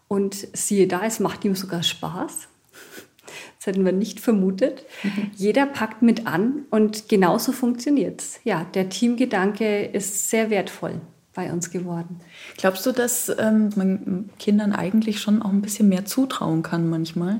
und 0.08 0.48
siehe 0.54 0.88
da, 0.88 1.04
es 1.04 1.20
macht 1.20 1.44
ihm 1.44 1.56
sogar 1.56 1.84
Spaß. 1.84 2.48
Das 3.62 3.67
hätten 3.67 3.86
wir 3.86 3.91
nicht 3.91 4.19
vermutet. 4.19 4.86
Mhm. 5.04 5.30
Jeder 5.36 5.67
packt 5.67 6.02
mit 6.02 6.26
an 6.26 6.65
und 6.71 7.10
genauso 7.10 7.52
funktioniert 7.52 8.19
es. 8.19 8.39
Ja, 8.43 8.65
der 8.74 8.89
Teamgedanke 8.89 9.86
ist 9.86 10.32
sehr 10.32 10.50
wertvoll 10.50 11.00
bei 11.36 11.54
uns 11.54 11.69
geworden. 11.69 12.19
Glaubst 12.58 12.88
du, 12.88 12.91
dass 12.91 13.30
ähm, 13.38 13.69
man 13.76 14.32
Kindern 14.39 14.74
eigentlich 14.74 15.21
schon 15.21 15.43
auch 15.43 15.52
ein 15.52 15.62
bisschen 15.62 15.89
mehr 15.89 16.06
zutrauen 16.06 16.63
kann 16.63 16.89
manchmal? 16.89 17.39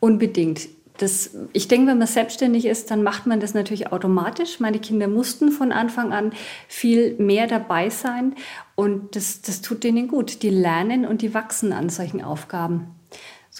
Unbedingt. 0.00 0.66
Das, 0.96 1.30
ich 1.52 1.68
denke, 1.68 1.88
wenn 1.88 1.98
man 1.98 2.06
selbstständig 2.06 2.64
ist, 2.64 2.90
dann 2.90 3.02
macht 3.02 3.26
man 3.26 3.38
das 3.38 3.52
natürlich 3.52 3.92
automatisch. 3.92 4.60
Meine 4.60 4.78
Kinder 4.78 5.08
mussten 5.08 5.50
von 5.50 5.72
Anfang 5.72 6.14
an 6.14 6.32
viel 6.68 7.16
mehr 7.18 7.46
dabei 7.46 7.90
sein 7.90 8.34
und 8.76 9.14
das, 9.14 9.42
das 9.42 9.60
tut 9.60 9.84
denen 9.84 10.08
gut. 10.08 10.42
Die 10.42 10.50
lernen 10.50 11.04
und 11.04 11.20
die 11.20 11.34
wachsen 11.34 11.74
an 11.74 11.90
solchen 11.90 12.22
Aufgaben. 12.22 12.94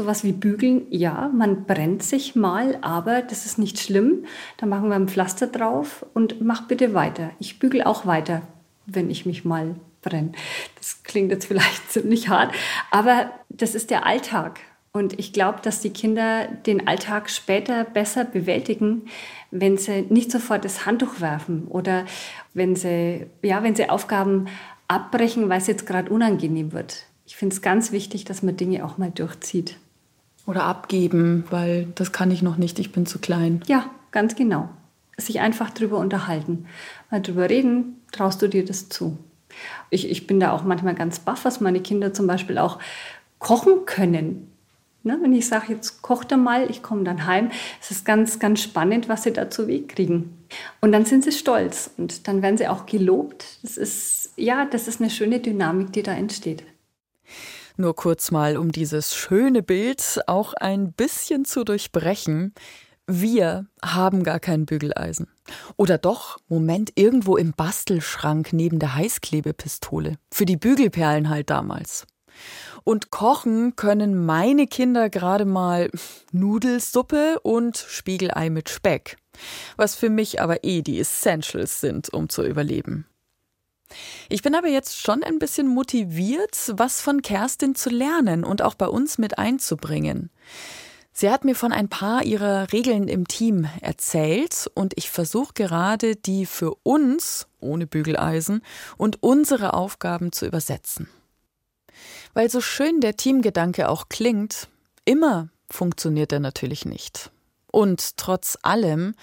Sowas 0.00 0.24
wie 0.24 0.32
Bügeln, 0.32 0.86
ja, 0.88 1.28
man 1.28 1.66
brennt 1.66 2.02
sich 2.02 2.34
mal, 2.34 2.78
aber 2.80 3.20
das 3.20 3.44
ist 3.44 3.58
nicht 3.58 3.78
schlimm. 3.78 4.24
Da 4.56 4.64
machen 4.64 4.88
wir 4.88 4.96
ein 4.96 5.08
Pflaster 5.08 5.46
drauf 5.46 6.06
und 6.14 6.40
mach 6.40 6.66
bitte 6.66 6.94
weiter. 6.94 7.32
Ich 7.38 7.58
bügel 7.58 7.82
auch 7.82 8.06
weiter, 8.06 8.40
wenn 8.86 9.10
ich 9.10 9.26
mich 9.26 9.44
mal 9.44 9.74
brenne. 10.00 10.32
Das 10.78 11.02
klingt 11.02 11.30
jetzt 11.30 11.44
vielleicht 11.44 11.90
ziemlich 11.92 12.30
hart, 12.30 12.54
aber 12.90 13.30
das 13.50 13.74
ist 13.74 13.90
der 13.90 14.06
Alltag. 14.06 14.60
Und 14.90 15.18
ich 15.18 15.34
glaube, 15.34 15.58
dass 15.60 15.80
die 15.82 15.90
Kinder 15.90 16.46
den 16.46 16.88
Alltag 16.88 17.28
später 17.28 17.84
besser 17.84 18.24
bewältigen, 18.24 19.02
wenn 19.50 19.76
sie 19.76 20.06
nicht 20.08 20.32
sofort 20.32 20.64
das 20.64 20.86
Handtuch 20.86 21.20
werfen 21.20 21.68
oder 21.68 22.06
wenn 22.54 22.74
sie, 22.74 23.26
ja, 23.42 23.62
wenn 23.62 23.76
sie 23.76 23.90
Aufgaben 23.90 24.46
abbrechen, 24.88 25.50
weil 25.50 25.58
es 25.58 25.66
jetzt 25.66 25.84
gerade 25.84 26.10
unangenehm 26.10 26.72
wird. 26.72 27.04
Ich 27.26 27.36
finde 27.36 27.54
es 27.54 27.60
ganz 27.60 27.92
wichtig, 27.92 28.24
dass 28.24 28.42
man 28.42 28.56
Dinge 28.56 28.82
auch 28.82 28.96
mal 28.96 29.10
durchzieht. 29.10 29.76
Oder 30.50 30.64
abgeben, 30.64 31.44
weil 31.50 31.86
das 31.94 32.10
kann 32.10 32.32
ich 32.32 32.42
noch 32.42 32.56
nicht, 32.56 32.80
ich 32.80 32.90
bin 32.90 33.06
zu 33.06 33.20
klein. 33.20 33.62
Ja, 33.68 33.88
ganz 34.10 34.34
genau. 34.34 34.68
Sich 35.16 35.38
einfach 35.38 35.70
drüber 35.70 35.98
unterhalten. 35.98 36.66
Mal 37.08 37.22
drüber 37.22 37.48
reden, 37.48 38.00
traust 38.10 38.42
du 38.42 38.48
dir 38.48 38.64
das 38.64 38.88
zu. 38.88 39.16
Ich, 39.90 40.10
ich 40.10 40.26
bin 40.26 40.40
da 40.40 40.50
auch 40.50 40.64
manchmal 40.64 40.96
ganz 40.96 41.20
baff, 41.20 41.44
was 41.44 41.60
meine 41.60 41.78
Kinder 41.78 42.12
zum 42.12 42.26
Beispiel 42.26 42.58
auch 42.58 42.80
kochen 43.38 43.84
können. 43.86 44.50
Ne, 45.04 45.20
wenn 45.22 45.32
ich 45.32 45.46
sage, 45.46 45.72
jetzt 45.72 46.02
kocht 46.02 46.32
er 46.32 46.36
mal, 46.36 46.68
ich 46.68 46.82
komme 46.82 47.04
dann 47.04 47.26
heim, 47.26 47.52
es 47.80 47.92
ist 47.92 48.04
ganz, 48.04 48.40
ganz 48.40 48.60
spannend, 48.60 49.08
was 49.08 49.22
sie 49.22 49.32
da 49.32 49.48
zu 49.50 49.68
Weg 49.68 49.94
kriegen. 49.94 50.36
Und 50.80 50.90
dann 50.90 51.04
sind 51.04 51.22
sie 51.22 51.30
stolz 51.30 51.90
und 51.96 52.26
dann 52.26 52.42
werden 52.42 52.58
sie 52.58 52.66
auch 52.66 52.86
gelobt. 52.86 53.44
Das 53.62 53.76
ist, 53.76 54.32
ja, 54.36 54.64
das 54.66 54.88
ist 54.88 55.00
eine 55.00 55.10
schöne 55.10 55.38
Dynamik, 55.38 55.92
die 55.92 56.02
da 56.02 56.12
entsteht. 56.12 56.64
Nur 57.80 57.96
kurz 57.96 58.30
mal, 58.30 58.58
um 58.58 58.72
dieses 58.72 59.14
schöne 59.14 59.62
Bild 59.62 60.20
auch 60.26 60.52
ein 60.52 60.92
bisschen 60.92 61.46
zu 61.46 61.64
durchbrechen. 61.64 62.52
Wir 63.06 63.68
haben 63.82 64.22
gar 64.22 64.38
kein 64.38 64.66
Bügeleisen. 64.66 65.28
Oder 65.78 65.96
doch, 65.96 66.36
Moment, 66.50 66.92
irgendwo 66.96 67.38
im 67.38 67.52
Bastelschrank 67.52 68.52
neben 68.52 68.80
der 68.80 68.96
Heißklebepistole. 68.96 70.16
Für 70.30 70.44
die 70.44 70.58
Bügelperlen 70.58 71.30
halt 71.30 71.48
damals. 71.48 72.06
Und 72.84 73.10
kochen 73.10 73.76
können 73.76 74.26
meine 74.26 74.66
Kinder 74.66 75.08
gerade 75.08 75.46
mal 75.46 75.90
Nudelsuppe 76.32 77.40
und 77.42 77.78
Spiegelei 77.78 78.50
mit 78.50 78.68
Speck. 78.68 79.16
Was 79.78 79.94
für 79.94 80.10
mich 80.10 80.42
aber 80.42 80.64
eh 80.64 80.82
die 80.82 81.00
Essentials 81.00 81.80
sind, 81.80 82.12
um 82.12 82.28
zu 82.28 82.44
überleben. 82.44 83.06
Ich 84.28 84.42
bin 84.42 84.54
aber 84.54 84.68
jetzt 84.68 85.00
schon 85.00 85.22
ein 85.22 85.38
bisschen 85.38 85.66
motiviert, 85.66 86.72
was 86.74 87.00
von 87.00 87.22
Kerstin 87.22 87.74
zu 87.74 87.90
lernen 87.90 88.44
und 88.44 88.62
auch 88.62 88.74
bei 88.74 88.86
uns 88.86 89.18
mit 89.18 89.38
einzubringen. 89.38 90.30
Sie 91.12 91.28
hat 91.28 91.44
mir 91.44 91.54
von 91.54 91.72
ein 91.72 91.88
paar 91.88 92.22
ihrer 92.22 92.72
Regeln 92.72 93.08
im 93.08 93.26
Team 93.26 93.68
erzählt 93.82 94.70
und 94.74 94.94
ich 94.96 95.10
versuche 95.10 95.52
gerade, 95.54 96.16
die 96.16 96.46
für 96.46 96.74
uns 96.82 97.46
ohne 97.58 97.86
Bügeleisen 97.86 98.62
und 98.96 99.22
unsere 99.22 99.74
Aufgaben 99.74 100.32
zu 100.32 100.46
übersetzen. 100.46 101.08
Weil 102.32 102.48
so 102.48 102.60
schön 102.60 103.00
der 103.00 103.16
Teamgedanke 103.16 103.88
auch 103.88 104.08
klingt, 104.08 104.68
immer 105.04 105.48
funktioniert 105.68 106.32
er 106.32 106.40
natürlich 106.40 106.84
nicht. 106.84 107.30
Und 107.70 108.16
trotz 108.16 108.56
allem, 108.62 109.14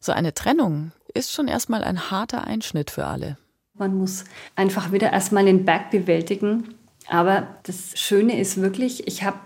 so 0.00 0.12
eine 0.12 0.32
Trennung 0.32 0.92
ist 1.12 1.32
schon 1.32 1.48
erstmal 1.48 1.84
ein 1.84 2.10
harter 2.10 2.44
Einschnitt 2.44 2.90
für 2.90 3.06
alle. 3.06 3.36
Man 3.78 3.96
muss 3.96 4.24
einfach 4.54 4.92
wieder 4.92 5.12
erstmal 5.12 5.44
den 5.44 5.64
Berg 5.64 5.90
bewältigen. 5.90 6.74
Aber 7.08 7.46
das 7.64 7.98
Schöne 7.98 8.40
ist 8.40 8.60
wirklich, 8.60 9.06
ich 9.06 9.22
habe 9.22 9.38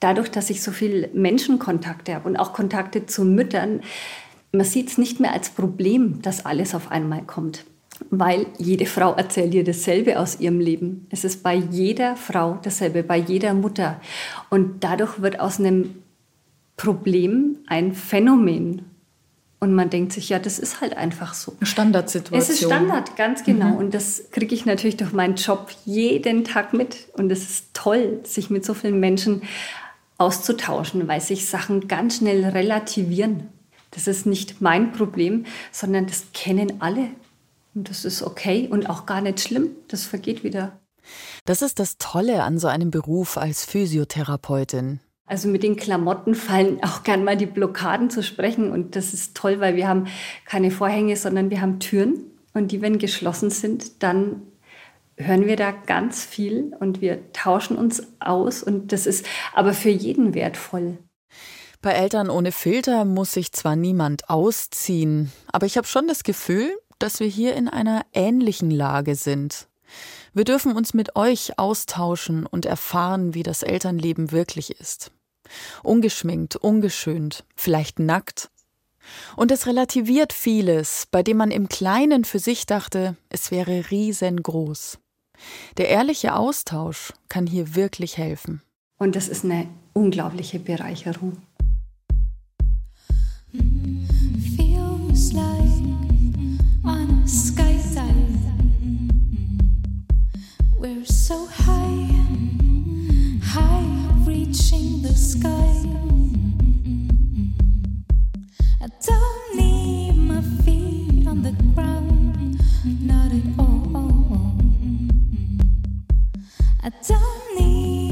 dadurch, 0.00 0.30
dass 0.30 0.50
ich 0.50 0.62
so 0.62 0.72
viel 0.72 1.08
Menschenkontakte 1.12 2.14
habe 2.14 2.28
und 2.28 2.36
auch 2.36 2.52
Kontakte 2.52 3.06
zu 3.06 3.24
Müttern, 3.24 3.80
man 4.52 4.66
sieht 4.66 4.88
es 4.88 4.98
nicht 4.98 5.20
mehr 5.20 5.32
als 5.32 5.50
Problem, 5.50 6.20
dass 6.22 6.44
alles 6.44 6.74
auf 6.74 6.90
einmal 6.90 7.22
kommt. 7.22 7.64
Weil 8.10 8.46
jede 8.58 8.86
Frau 8.86 9.12
erzählt 9.12 9.52
dir 9.52 9.62
dasselbe 9.62 10.18
aus 10.18 10.40
ihrem 10.40 10.58
Leben. 10.58 11.06
Es 11.10 11.22
ist 11.22 11.42
bei 11.42 11.54
jeder 11.54 12.16
Frau 12.16 12.58
dasselbe, 12.62 13.02
bei 13.02 13.18
jeder 13.18 13.54
Mutter. 13.54 14.00
Und 14.48 14.82
dadurch 14.82 15.20
wird 15.20 15.38
aus 15.38 15.60
einem 15.60 15.96
Problem 16.76 17.58
ein 17.66 17.92
Phänomen. 17.92 18.89
Und 19.62 19.74
man 19.74 19.90
denkt 19.90 20.14
sich, 20.14 20.30
ja, 20.30 20.38
das 20.38 20.58
ist 20.58 20.80
halt 20.80 20.96
einfach 20.96 21.34
so. 21.34 21.54
Eine 21.58 21.66
Standardsituation. 21.66 22.40
Es 22.40 22.48
ist 22.48 22.66
Standard, 22.66 23.14
ganz 23.16 23.44
genau. 23.44 23.66
Mhm. 23.66 23.76
Und 23.76 23.94
das 23.94 24.30
kriege 24.30 24.54
ich 24.54 24.64
natürlich 24.64 24.96
durch 24.96 25.12
meinen 25.12 25.34
Job 25.34 25.70
jeden 25.84 26.44
Tag 26.44 26.72
mit. 26.72 27.08
Und 27.12 27.30
es 27.30 27.42
ist 27.48 27.74
toll, 27.74 28.20
sich 28.24 28.48
mit 28.48 28.64
so 28.64 28.72
vielen 28.72 28.98
Menschen 28.98 29.42
auszutauschen, 30.16 31.06
weil 31.08 31.20
sich 31.20 31.46
Sachen 31.46 31.88
ganz 31.88 32.16
schnell 32.16 32.44
relativieren. 32.46 33.48
Das 33.90 34.06
ist 34.06 34.24
nicht 34.24 34.62
mein 34.62 34.92
Problem, 34.92 35.44
sondern 35.72 36.06
das 36.06 36.24
kennen 36.32 36.80
alle. 36.80 37.08
Und 37.74 37.90
das 37.90 38.06
ist 38.06 38.22
okay 38.22 38.66
und 38.70 38.88
auch 38.88 39.04
gar 39.04 39.20
nicht 39.20 39.40
schlimm. 39.40 39.70
Das 39.88 40.04
vergeht 40.04 40.42
wieder. 40.42 40.80
Das 41.44 41.60
ist 41.60 41.78
das 41.78 41.98
Tolle 41.98 42.44
an 42.44 42.58
so 42.58 42.68
einem 42.68 42.90
Beruf 42.90 43.36
als 43.36 43.64
Physiotherapeutin. 43.64 45.00
Also 45.30 45.46
mit 45.46 45.62
den 45.62 45.76
Klamotten 45.76 46.34
fallen 46.34 46.82
auch 46.82 47.04
gern 47.04 47.22
mal 47.22 47.36
die 47.36 47.46
Blockaden 47.46 48.10
zu 48.10 48.20
sprechen. 48.20 48.72
Und 48.72 48.96
das 48.96 49.14
ist 49.14 49.36
toll, 49.36 49.60
weil 49.60 49.76
wir 49.76 49.86
haben 49.86 50.08
keine 50.44 50.72
Vorhänge, 50.72 51.14
sondern 51.14 51.50
wir 51.50 51.60
haben 51.60 51.78
Türen. 51.78 52.24
Und 52.52 52.72
die, 52.72 52.82
wenn 52.82 52.98
geschlossen 52.98 53.48
sind, 53.48 54.02
dann 54.02 54.42
hören 55.14 55.46
wir 55.46 55.54
da 55.54 55.70
ganz 55.70 56.24
viel 56.24 56.74
und 56.80 57.00
wir 57.00 57.32
tauschen 57.32 57.76
uns 57.76 58.02
aus. 58.18 58.64
Und 58.64 58.90
das 58.90 59.06
ist 59.06 59.24
aber 59.54 59.72
für 59.72 59.88
jeden 59.88 60.34
wertvoll. 60.34 60.98
Bei 61.80 61.92
Eltern 61.92 62.28
ohne 62.28 62.50
Filter 62.50 63.04
muss 63.04 63.30
sich 63.30 63.52
zwar 63.52 63.76
niemand 63.76 64.28
ausziehen, 64.28 65.30
aber 65.52 65.64
ich 65.64 65.76
habe 65.76 65.86
schon 65.86 66.08
das 66.08 66.24
Gefühl, 66.24 66.76
dass 66.98 67.20
wir 67.20 67.28
hier 67.28 67.54
in 67.54 67.68
einer 67.68 68.02
ähnlichen 68.12 68.72
Lage 68.72 69.14
sind. 69.14 69.68
Wir 70.34 70.44
dürfen 70.44 70.74
uns 70.74 70.92
mit 70.92 71.14
euch 71.14 71.56
austauschen 71.56 72.46
und 72.46 72.66
erfahren, 72.66 73.32
wie 73.34 73.44
das 73.44 73.62
Elternleben 73.62 74.32
wirklich 74.32 74.72
ist. 74.80 75.12
Ungeschminkt, 75.82 76.56
ungeschönt, 76.56 77.44
vielleicht 77.56 77.98
nackt. 77.98 78.50
Und 79.36 79.50
es 79.50 79.66
relativiert 79.66 80.32
vieles, 80.32 81.06
bei 81.10 81.22
dem 81.22 81.38
man 81.38 81.50
im 81.50 81.68
Kleinen 81.68 82.24
für 82.24 82.38
sich 82.38 82.66
dachte, 82.66 83.16
es 83.28 83.50
wäre 83.50 83.90
riesengroß. 83.90 84.98
Der 85.78 85.88
ehrliche 85.88 86.34
Austausch 86.34 87.12
kann 87.28 87.46
hier 87.46 87.74
wirklich 87.74 88.18
helfen. 88.18 88.62
Und 88.98 89.16
das 89.16 89.28
ist 89.28 89.44
eine 89.44 89.66
unglaubliche 89.94 90.58
Bereicherung. 90.58 91.38
Feels 94.56 95.32
like 95.32 95.44
on 96.84 97.22
a 97.24 97.26
skydive. 97.26 97.59
I 105.32 105.36
don't 109.06 109.56
need 109.56 110.16
my 110.16 110.42
feet 110.64 111.24
on 111.28 111.42
the 111.42 111.52
ground, 111.72 112.60
not 112.84 113.30
at 113.30 113.44
all. 113.56 114.56
I 116.82 116.90
don't 117.06 117.54
need 117.60 118.10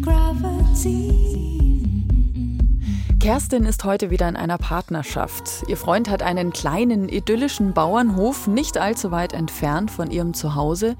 gravity. 0.00 1.89
Kerstin 3.20 3.66
ist 3.66 3.84
heute 3.84 4.08
wieder 4.10 4.30
in 4.30 4.36
einer 4.36 4.56
Partnerschaft. 4.56 5.68
Ihr 5.68 5.76
Freund 5.76 6.08
hat 6.08 6.22
einen 6.22 6.54
kleinen, 6.54 7.10
idyllischen 7.10 7.74
Bauernhof 7.74 8.46
nicht 8.46 8.78
allzu 8.78 9.10
weit 9.10 9.34
entfernt 9.34 9.90
von 9.90 10.10
ihrem 10.10 10.32
Zuhause 10.32 10.96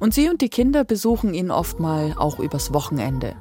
und 0.00 0.12
sie 0.12 0.28
und 0.28 0.40
die 0.40 0.48
Kinder 0.48 0.82
besuchen 0.82 1.32
ihn 1.32 1.52
oft 1.52 1.78
mal 1.78 2.14
auch 2.18 2.40
übers 2.40 2.74
Wochenende. 2.74 3.36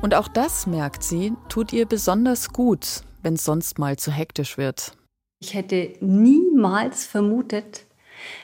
Und 0.00 0.14
auch 0.14 0.28
das, 0.28 0.68
merkt 0.68 1.02
sie, 1.02 1.32
tut 1.48 1.72
ihr 1.72 1.86
besonders 1.86 2.52
gut, 2.52 3.02
wenn 3.24 3.34
es 3.34 3.44
sonst 3.44 3.80
mal 3.80 3.96
zu 3.96 4.12
hektisch 4.12 4.56
wird. 4.56 4.92
Ich 5.40 5.54
hätte 5.54 5.94
niemals 6.00 7.06
vermutet, 7.06 7.86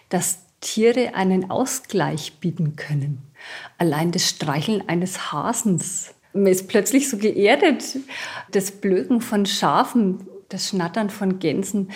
dass 0.09 0.40
Tiere 0.61 1.14
einen 1.14 1.53
Ausgleich 1.53 2.40
bieten 2.40 2.74
können. 2.74 3.22
Allein 3.79 4.11
das 4.11 4.29
Streicheln 4.29 4.88
eines 4.88 5.31
Hasens 5.31 6.14
man 6.35 6.47
ist 6.47 6.68
plötzlich 6.68 7.09
so 7.09 7.16
geerdet. 7.16 7.99
Das 8.51 8.70
Blöken 8.70 9.20
von 9.20 9.47
Schafen, 9.47 10.27
das 10.49 10.68
Schnattern 10.68 11.11
von 11.11 11.38
Gänsen. 11.38 11.90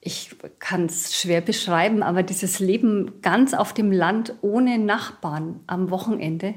Ich 0.00 0.34
kann 0.58 0.86
es 0.86 1.16
schwer 1.16 1.40
beschreiben, 1.40 2.02
aber 2.02 2.22
dieses 2.22 2.58
Leben 2.58 3.22
ganz 3.22 3.54
auf 3.54 3.72
dem 3.72 3.92
Land 3.92 4.34
ohne 4.42 4.78
Nachbarn 4.78 5.60
am 5.66 5.90
Wochenende 5.90 6.54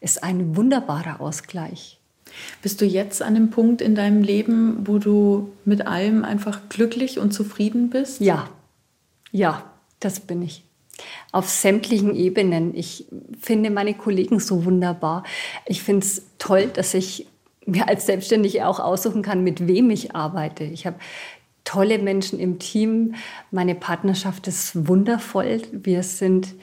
ist 0.00 0.22
ein 0.22 0.56
wunderbarer 0.56 1.20
Ausgleich. 1.20 1.98
Bist 2.62 2.80
du 2.80 2.84
jetzt 2.84 3.22
an 3.22 3.34
dem 3.34 3.50
Punkt 3.50 3.80
in 3.80 3.94
deinem 3.94 4.22
Leben, 4.22 4.86
wo 4.86 4.98
du 4.98 5.52
mit 5.64 5.86
allem 5.86 6.24
einfach 6.24 6.68
glücklich 6.68 7.18
und 7.18 7.32
zufrieden 7.32 7.90
bist? 7.90 8.20
Ja, 8.20 8.48
ja, 9.30 9.70
das 10.00 10.20
bin 10.20 10.42
ich. 10.42 10.64
Auf 11.36 11.50
sämtlichen 11.50 12.16
Ebenen. 12.16 12.74
Ich 12.74 13.04
finde 13.38 13.68
meine 13.70 13.92
Kollegen 13.92 14.40
so 14.40 14.64
wunderbar. 14.64 15.22
Ich 15.66 15.82
finde 15.82 16.06
es 16.06 16.22
toll, 16.38 16.68
dass 16.72 16.94
ich 16.94 17.26
mir 17.66 17.88
als 17.88 18.06
Selbstständige 18.06 18.66
auch 18.66 18.80
aussuchen 18.80 19.20
kann, 19.20 19.44
mit 19.44 19.68
wem 19.68 19.90
ich 19.90 20.16
arbeite. 20.16 20.64
Ich 20.64 20.86
habe 20.86 20.96
tolle 21.64 21.98
Menschen 21.98 22.40
im 22.40 22.58
Team. 22.58 23.16
Meine 23.50 23.74
Partnerschaft 23.74 24.46
ist 24.46 24.88
wundervoll. 24.88 25.60
Wir 25.72 26.02
sind 26.02 26.54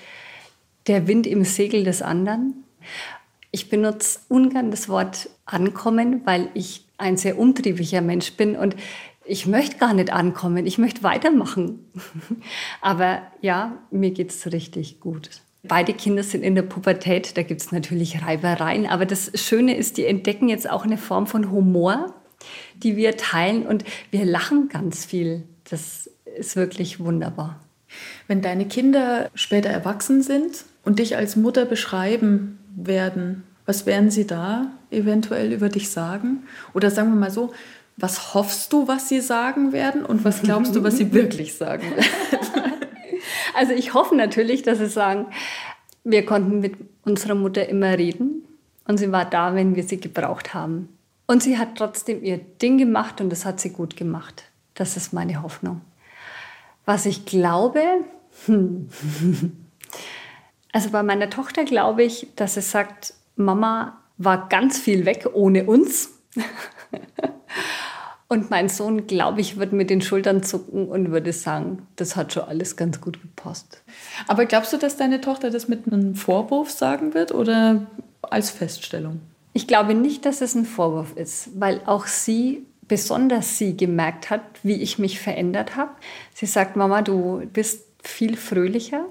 der 0.87 1.07
Wind 1.07 1.27
im 1.27 1.43
Segel 1.43 1.83
des 1.83 2.01
anderen. 2.01 2.63
Ich 3.51 3.69
benutze 3.69 4.21
ungern 4.27 4.71
das 4.71 4.89
Wort 4.89 5.29
ankommen, 5.45 6.21
weil 6.25 6.49
ich 6.55 6.83
ein 6.97 7.17
sehr 7.17 7.37
umtriebiger 7.37 8.01
Mensch 8.01 8.33
bin 8.33 8.55
und 8.55 8.75
ich 9.25 9.45
möchte 9.47 9.77
gar 9.77 9.93
nicht 9.93 10.11
ankommen, 10.11 10.65
ich 10.65 10.77
möchte 10.77 11.03
weitermachen. 11.03 11.79
Aber 12.81 13.21
ja, 13.41 13.77
mir 13.91 14.11
geht 14.11 14.31
es 14.31 14.51
richtig 14.51 14.99
gut. 14.99 15.41
Beide 15.63 15.93
Kinder 15.93 16.23
sind 16.23 16.43
in 16.43 16.55
der 16.55 16.63
Pubertät, 16.63 17.37
da 17.37 17.43
gibt 17.43 17.61
es 17.61 17.71
natürlich 17.71 18.21
Reibereien, 18.21 18.85
aber 18.85 19.05
das 19.05 19.31
Schöne 19.35 19.77
ist, 19.77 19.95
die 19.95 20.05
entdecken 20.05 20.49
jetzt 20.49 20.69
auch 20.69 20.83
eine 20.83 20.97
Form 20.97 21.25
von 21.25 21.51
Humor, 21.51 22.13
die 22.75 22.97
wir 22.97 23.15
teilen 23.15 23.65
und 23.65 23.85
wir 24.11 24.25
lachen 24.25 24.67
ganz 24.67 25.05
viel. 25.05 25.43
Das 25.69 26.09
ist 26.37 26.57
wirklich 26.57 26.99
wunderbar. 26.99 27.61
Wenn 28.27 28.41
deine 28.41 28.67
Kinder 28.67 29.29
später 29.35 29.69
erwachsen 29.69 30.21
sind 30.21 30.65
und 30.83 30.99
dich 30.99 31.15
als 31.15 31.37
Mutter 31.37 31.63
beschreiben 31.63 32.59
werden, 32.75 33.43
was 33.65 33.85
werden 33.85 34.11
sie 34.11 34.27
da 34.27 34.71
eventuell 34.91 35.53
über 35.53 35.69
dich 35.69 35.89
sagen? 35.89 36.43
Oder 36.73 36.91
sagen 36.91 37.09
wir 37.11 37.19
mal 37.19 37.31
so, 37.31 37.53
was 37.97 38.33
hoffst 38.33 38.73
du, 38.73 38.87
was 38.87 39.09
sie 39.09 39.21
sagen 39.21 39.71
werden 39.71 40.05
und 40.05 40.25
was 40.25 40.41
glaubst 40.41 40.75
du, 40.75 40.83
was 40.83 40.97
sie 40.97 41.13
wirklich 41.13 41.55
sagen 41.55 41.89
werden? 41.91 42.05
Also 43.55 43.73
ich 43.73 43.93
hoffe 43.93 44.15
natürlich, 44.15 44.63
dass 44.63 44.79
sie 44.79 44.89
sagen, 44.89 45.27
wir 46.03 46.25
konnten 46.25 46.59
mit 46.59 46.73
unserer 47.05 47.35
Mutter 47.35 47.69
immer 47.69 47.97
reden 47.97 48.43
und 48.87 48.97
sie 48.97 49.11
war 49.11 49.25
da, 49.25 49.53
wenn 49.55 49.75
wir 49.75 49.83
sie 49.83 49.99
gebraucht 49.99 50.53
haben. 50.53 50.89
Und 51.27 51.43
sie 51.43 51.57
hat 51.57 51.75
trotzdem 51.77 52.23
ihr 52.23 52.37
Ding 52.37 52.77
gemacht 52.77 53.21
und 53.21 53.29
das 53.29 53.45
hat 53.45 53.59
sie 53.59 53.69
gut 53.69 53.95
gemacht. 53.95 54.45
Das 54.73 54.97
ist 54.97 55.13
meine 55.13 55.41
Hoffnung. 55.41 55.81
Was 56.85 57.05
ich 57.05 57.25
glaube, 57.25 57.81
hm. 58.45 58.89
also 60.73 60.89
bei 60.89 61.03
meiner 61.03 61.29
Tochter 61.29 61.63
glaube 61.63 62.03
ich, 62.03 62.27
dass 62.35 62.55
sie 62.55 62.61
sagt, 62.61 63.13
Mama 63.35 64.01
war 64.17 64.49
ganz 64.49 64.79
viel 64.79 65.05
weg 65.05 65.27
ohne 65.33 65.65
uns. 65.65 66.09
Und 68.33 68.49
mein 68.49 68.67
Sohn, 68.67 69.05
glaube 69.05 69.41
ich, 69.41 69.59
wird 69.59 69.73
mit 69.73 69.91
den 69.91 70.01
Schultern 70.01 70.41
zucken 70.41 70.87
und 70.87 71.11
würde 71.11 71.31
sagen, 71.31 71.85
das 71.97 72.15
hat 72.15 72.33
schon 72.33 72.45
alles 72.45 72.75
ganz 72.75 72.99
gut 72.99 73.21
gepasst. 73.21 73.83
Aber 74.27 74.47
glaubst 74.47 74.73
du, 74.73 74.77
dass 74.77 74.97
deine 74.97 75.21
Tochter 75.21 75.51
das 75.51 75.67
mit 75.67 75.85
einem 75.85 76.15
Vorwurf 76.15 76.71
sagen 76.71 77.13
wird 77.13 77.31
oder 77.31 77.85
als 78.23 78.49
Feststellung? 78.49 79.21
Ich 79.53 79.67
glaube 79.67 79.93
nicht, 79.93 80.25
dass 80.25 80.41
es 80.41 80.55
ein 80.55 80.65
Vorwurf 80.65 81.15
ist, 81.15 81.49
weil 81.59 81.81
auch 81.85 82.07
sie, 82.07 82.65
besonders 82.87 83.59
sie, 83.59 83.77
gemerkt 83.77 84.31
hat, 84.31 84.41
wie 84.63 84.81
ich 84.81 84.97
mich 84.97 85.19
verändert 85.19 85.75
habe. 85.75 85.91
Sie 86.33 86.47
sagt, 86.47 86.75
Mama, 86.75 87.03
du 87.03 87.43
bist 87.53 87.83
viel 88.01 88.35
fröhlicher. 88.35 89.05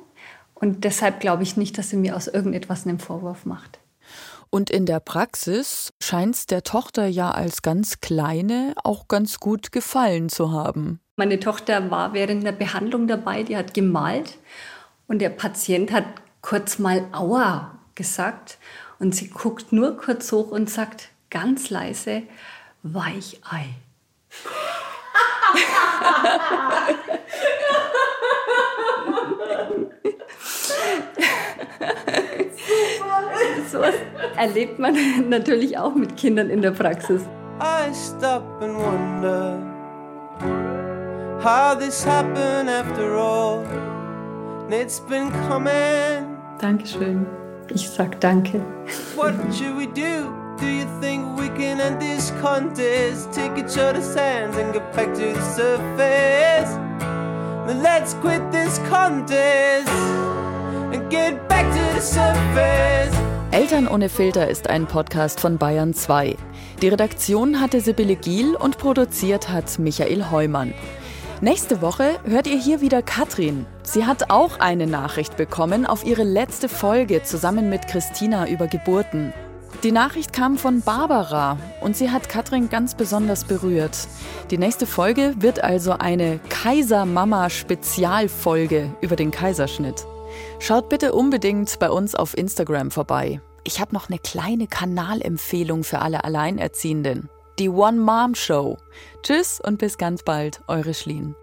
Und 0.56 0.82
deshalb 0.82 1.20
glaube 1.20 1.44
ich 1.44 1.56
nicht, 1.56 1.78
dass 1.78 1.90
sie 1.90 1.96
mir 1.96 2.16
aus 2.16 2.26
irgendetwas 2.26 2.88
einen 2.88 2.98
Vorwurf 2.98 3.46
macht. 3.46 3.78
Und 4.54 4.68
in 4.68 4.84
der 4.84 5.00
Praxis 5.00 5.94
scheint 5.98 6.34
es 6.34 6.44
der 6.44 6.62
Tochter 6.62 7.06
ja 7.06 7.30
als 7.30 7.62
ganz 7.62 8.02
kleine 8.02 8.74
auch 8.84 9.08
ganz 9.08 9.40
gut 9.40 9.72
gefallen 9.72 10.28
zu 10.28 10.52
haben. 10.52 11.00
Meine 11.16 11.40
Tochter 11.40 11.90
war 11.90 12.12
während 12.12 12.44
der 12.44 12.52
Behandlung 12.52 13.08
dabei, 13.08 13.44
die 13.44 13.56
hat 13.56 13.72
gemalt 13.72 14.36
und 15.06 15.20
der 15.20 15.30
Patient 15.30 15.90
hat 15.90 16.04
kurz 16.42 16.78
mal 16.78 17.06
Aua 17.12 17.78
gesagt 17.94 18.58
und 18.98 19.14
sie 19.14 19.30
guckt 19.30 19.72
nur 19.72 19.96
kurz 19.96 20.30
hoch 20.32 20.50
und 20.50 20.68
sagt 20.68 21.08
ganz 21.30 21.70
leise 21.70 22.24
Weichei. 22.82 23.70
so 33.72 33.80
erlebt 34.36 34.78
man 34.78 34.94
natürlich 35.28 35.78
auch 35.78 35.94
mit 35.94 36.16
Kindern 36.16 36.50
in 36.50 36.62
der 36.62 36.70
Praxis. 36.72 37.22
I 37.60 37.92
stop 37.92 38.44
and 38.60 38.76
wonder 38.76 39.58
how 41.42 41.74
this 41.74 42.04
happened 42.04 42.68
after 42.68 43.16
all. 43.16 43.64
It's 44.70 45.00
been 45.00 45.30
coming. 45.48 46.36
Dankeschön. 46.58 47.26
Ich 47.74 47.88
sag 47.88 48.20
danke. 48.20 48.60
What 49.16 49.34
should 49.52 49.76
we 49.76 49.86
do? 49.86 50.32
Do 50.58 50.66
you 50.66 50.86
think 51.00 51.24
we 51.38 51.48
can 51.48 51.80
end 51.80 52.00
this 52.00 52.32
contest? 52.40 53.32
Take 53.32 53.58
each 53.58 53.76
other's 53.78 54.14
hands 54.14 54.56
and 54.56 54.72
get 54.72 54.92
back 54.94 55.12
to 55.14 55.32
the 55.34 55.42
surface. 55.42 56.72
Then 57.66 57.82
let's 57.82 58.14
quit 58.14 58.42
this 58.50 58.78
contest 58.88 59.88
and 60.92 61.10
get 61.10 61.48
back 61.48 61.66
to 61.72 61.94
the 61.94 62.00
surface. 62.00 63.21
Eltern 63.52 63.86
ohne 63.86 64.08
Filter 64.08 64.48
ist 64.48 64.68
ein 64.70 64.86
Podcast 64.86 65.38
von 65.38 65.58
Bayern 65.58 65.92
2. 65.92 66.36
Die 66.80 66.88
Redaktion 66.88 67.60
hatte 67.60 67.82
Sibylle 67.82 68.16
Giel 68.16 68.56
und 68.56 68.78
produziert 68.78 69.50
hat 69.50 69.78
Michael 69.78 70.30
Heumann. 70.30 70.72
Nächste 71.42 71.82
Woche 71.82 72.18
hört 72.24 72.46
ihr 72.46 72.56
hier 72.56 72.80
wieder 72.80 73.02
Katrin. 73.02 73.66
Sie 73.82 74.06
hat 74.06 74.30
auch 74.30 74.58
eine 74.58 74.86
Nachricht 74.86 75.36
bekommen 75.36 75.84
auf 75.84 76.06
ihre 76.06 76.22
letzte 76.22 76.70
Folge 76.70 77.24
zusammen 77.24 77.68
mit 77.68 77.88
Christina 77.88 78.48
über 78.48 78.68
Geburten. 78.68 79.34
Die 79.82 79.92
Nachricht 79.92 80.32
kam 80.32 80.56
von 80.56 80.80
Barbara 80.80 81.58
und 81.82 81.94
sie 81.94 82.10
hat 82.10 82.30
Katrin 82.30 82.70
ganz 82.70 82.94
besonders 82.94 83.44
berührt. 83.44 84.08
Die 84.50 84.56
nächste 84.56 84.86
Folge 84.86 85.34
wird 85.40 85.62
also 85.62 85.92
eine 85.92 86.40
Kaisermama-Spezialfolge 86.48 88.94
über 89.02 89.16
den 89.16 89.30
Kaiserschnitt. 89.30 90.06
Schaut 90.58 90.88
bitte 90.88 91.12
unbedingt 91.12 91.78
bei 91.78 91.90
uns 91.90 92.14
auf 92.14 92.36
Instagram 92.36 92.90
vorbei. 92.90 93.40
Ich 93.64 93.80
habe 93.80 93.94
noch 93.94 94.08
eine 94.08 94.18
kleine 94.18 94.66
Kanalempfehlung 94.66 95.84
für 95.84 96.00
alle 96.00 96.24
Alleinerziehenden. 96.24 97.28
Die 97.58 97.68
One 97.68 98.00
Mom 98.00 98.34
Show. 98.34 98.78
Tschüss 99.22 99.60
und 99.60 99.78
bis 99.78 99.98
ganz 99.98 100.22
bald, 100.22 100.62
eure 100.66 100.94
Schlien. 100.94 101.36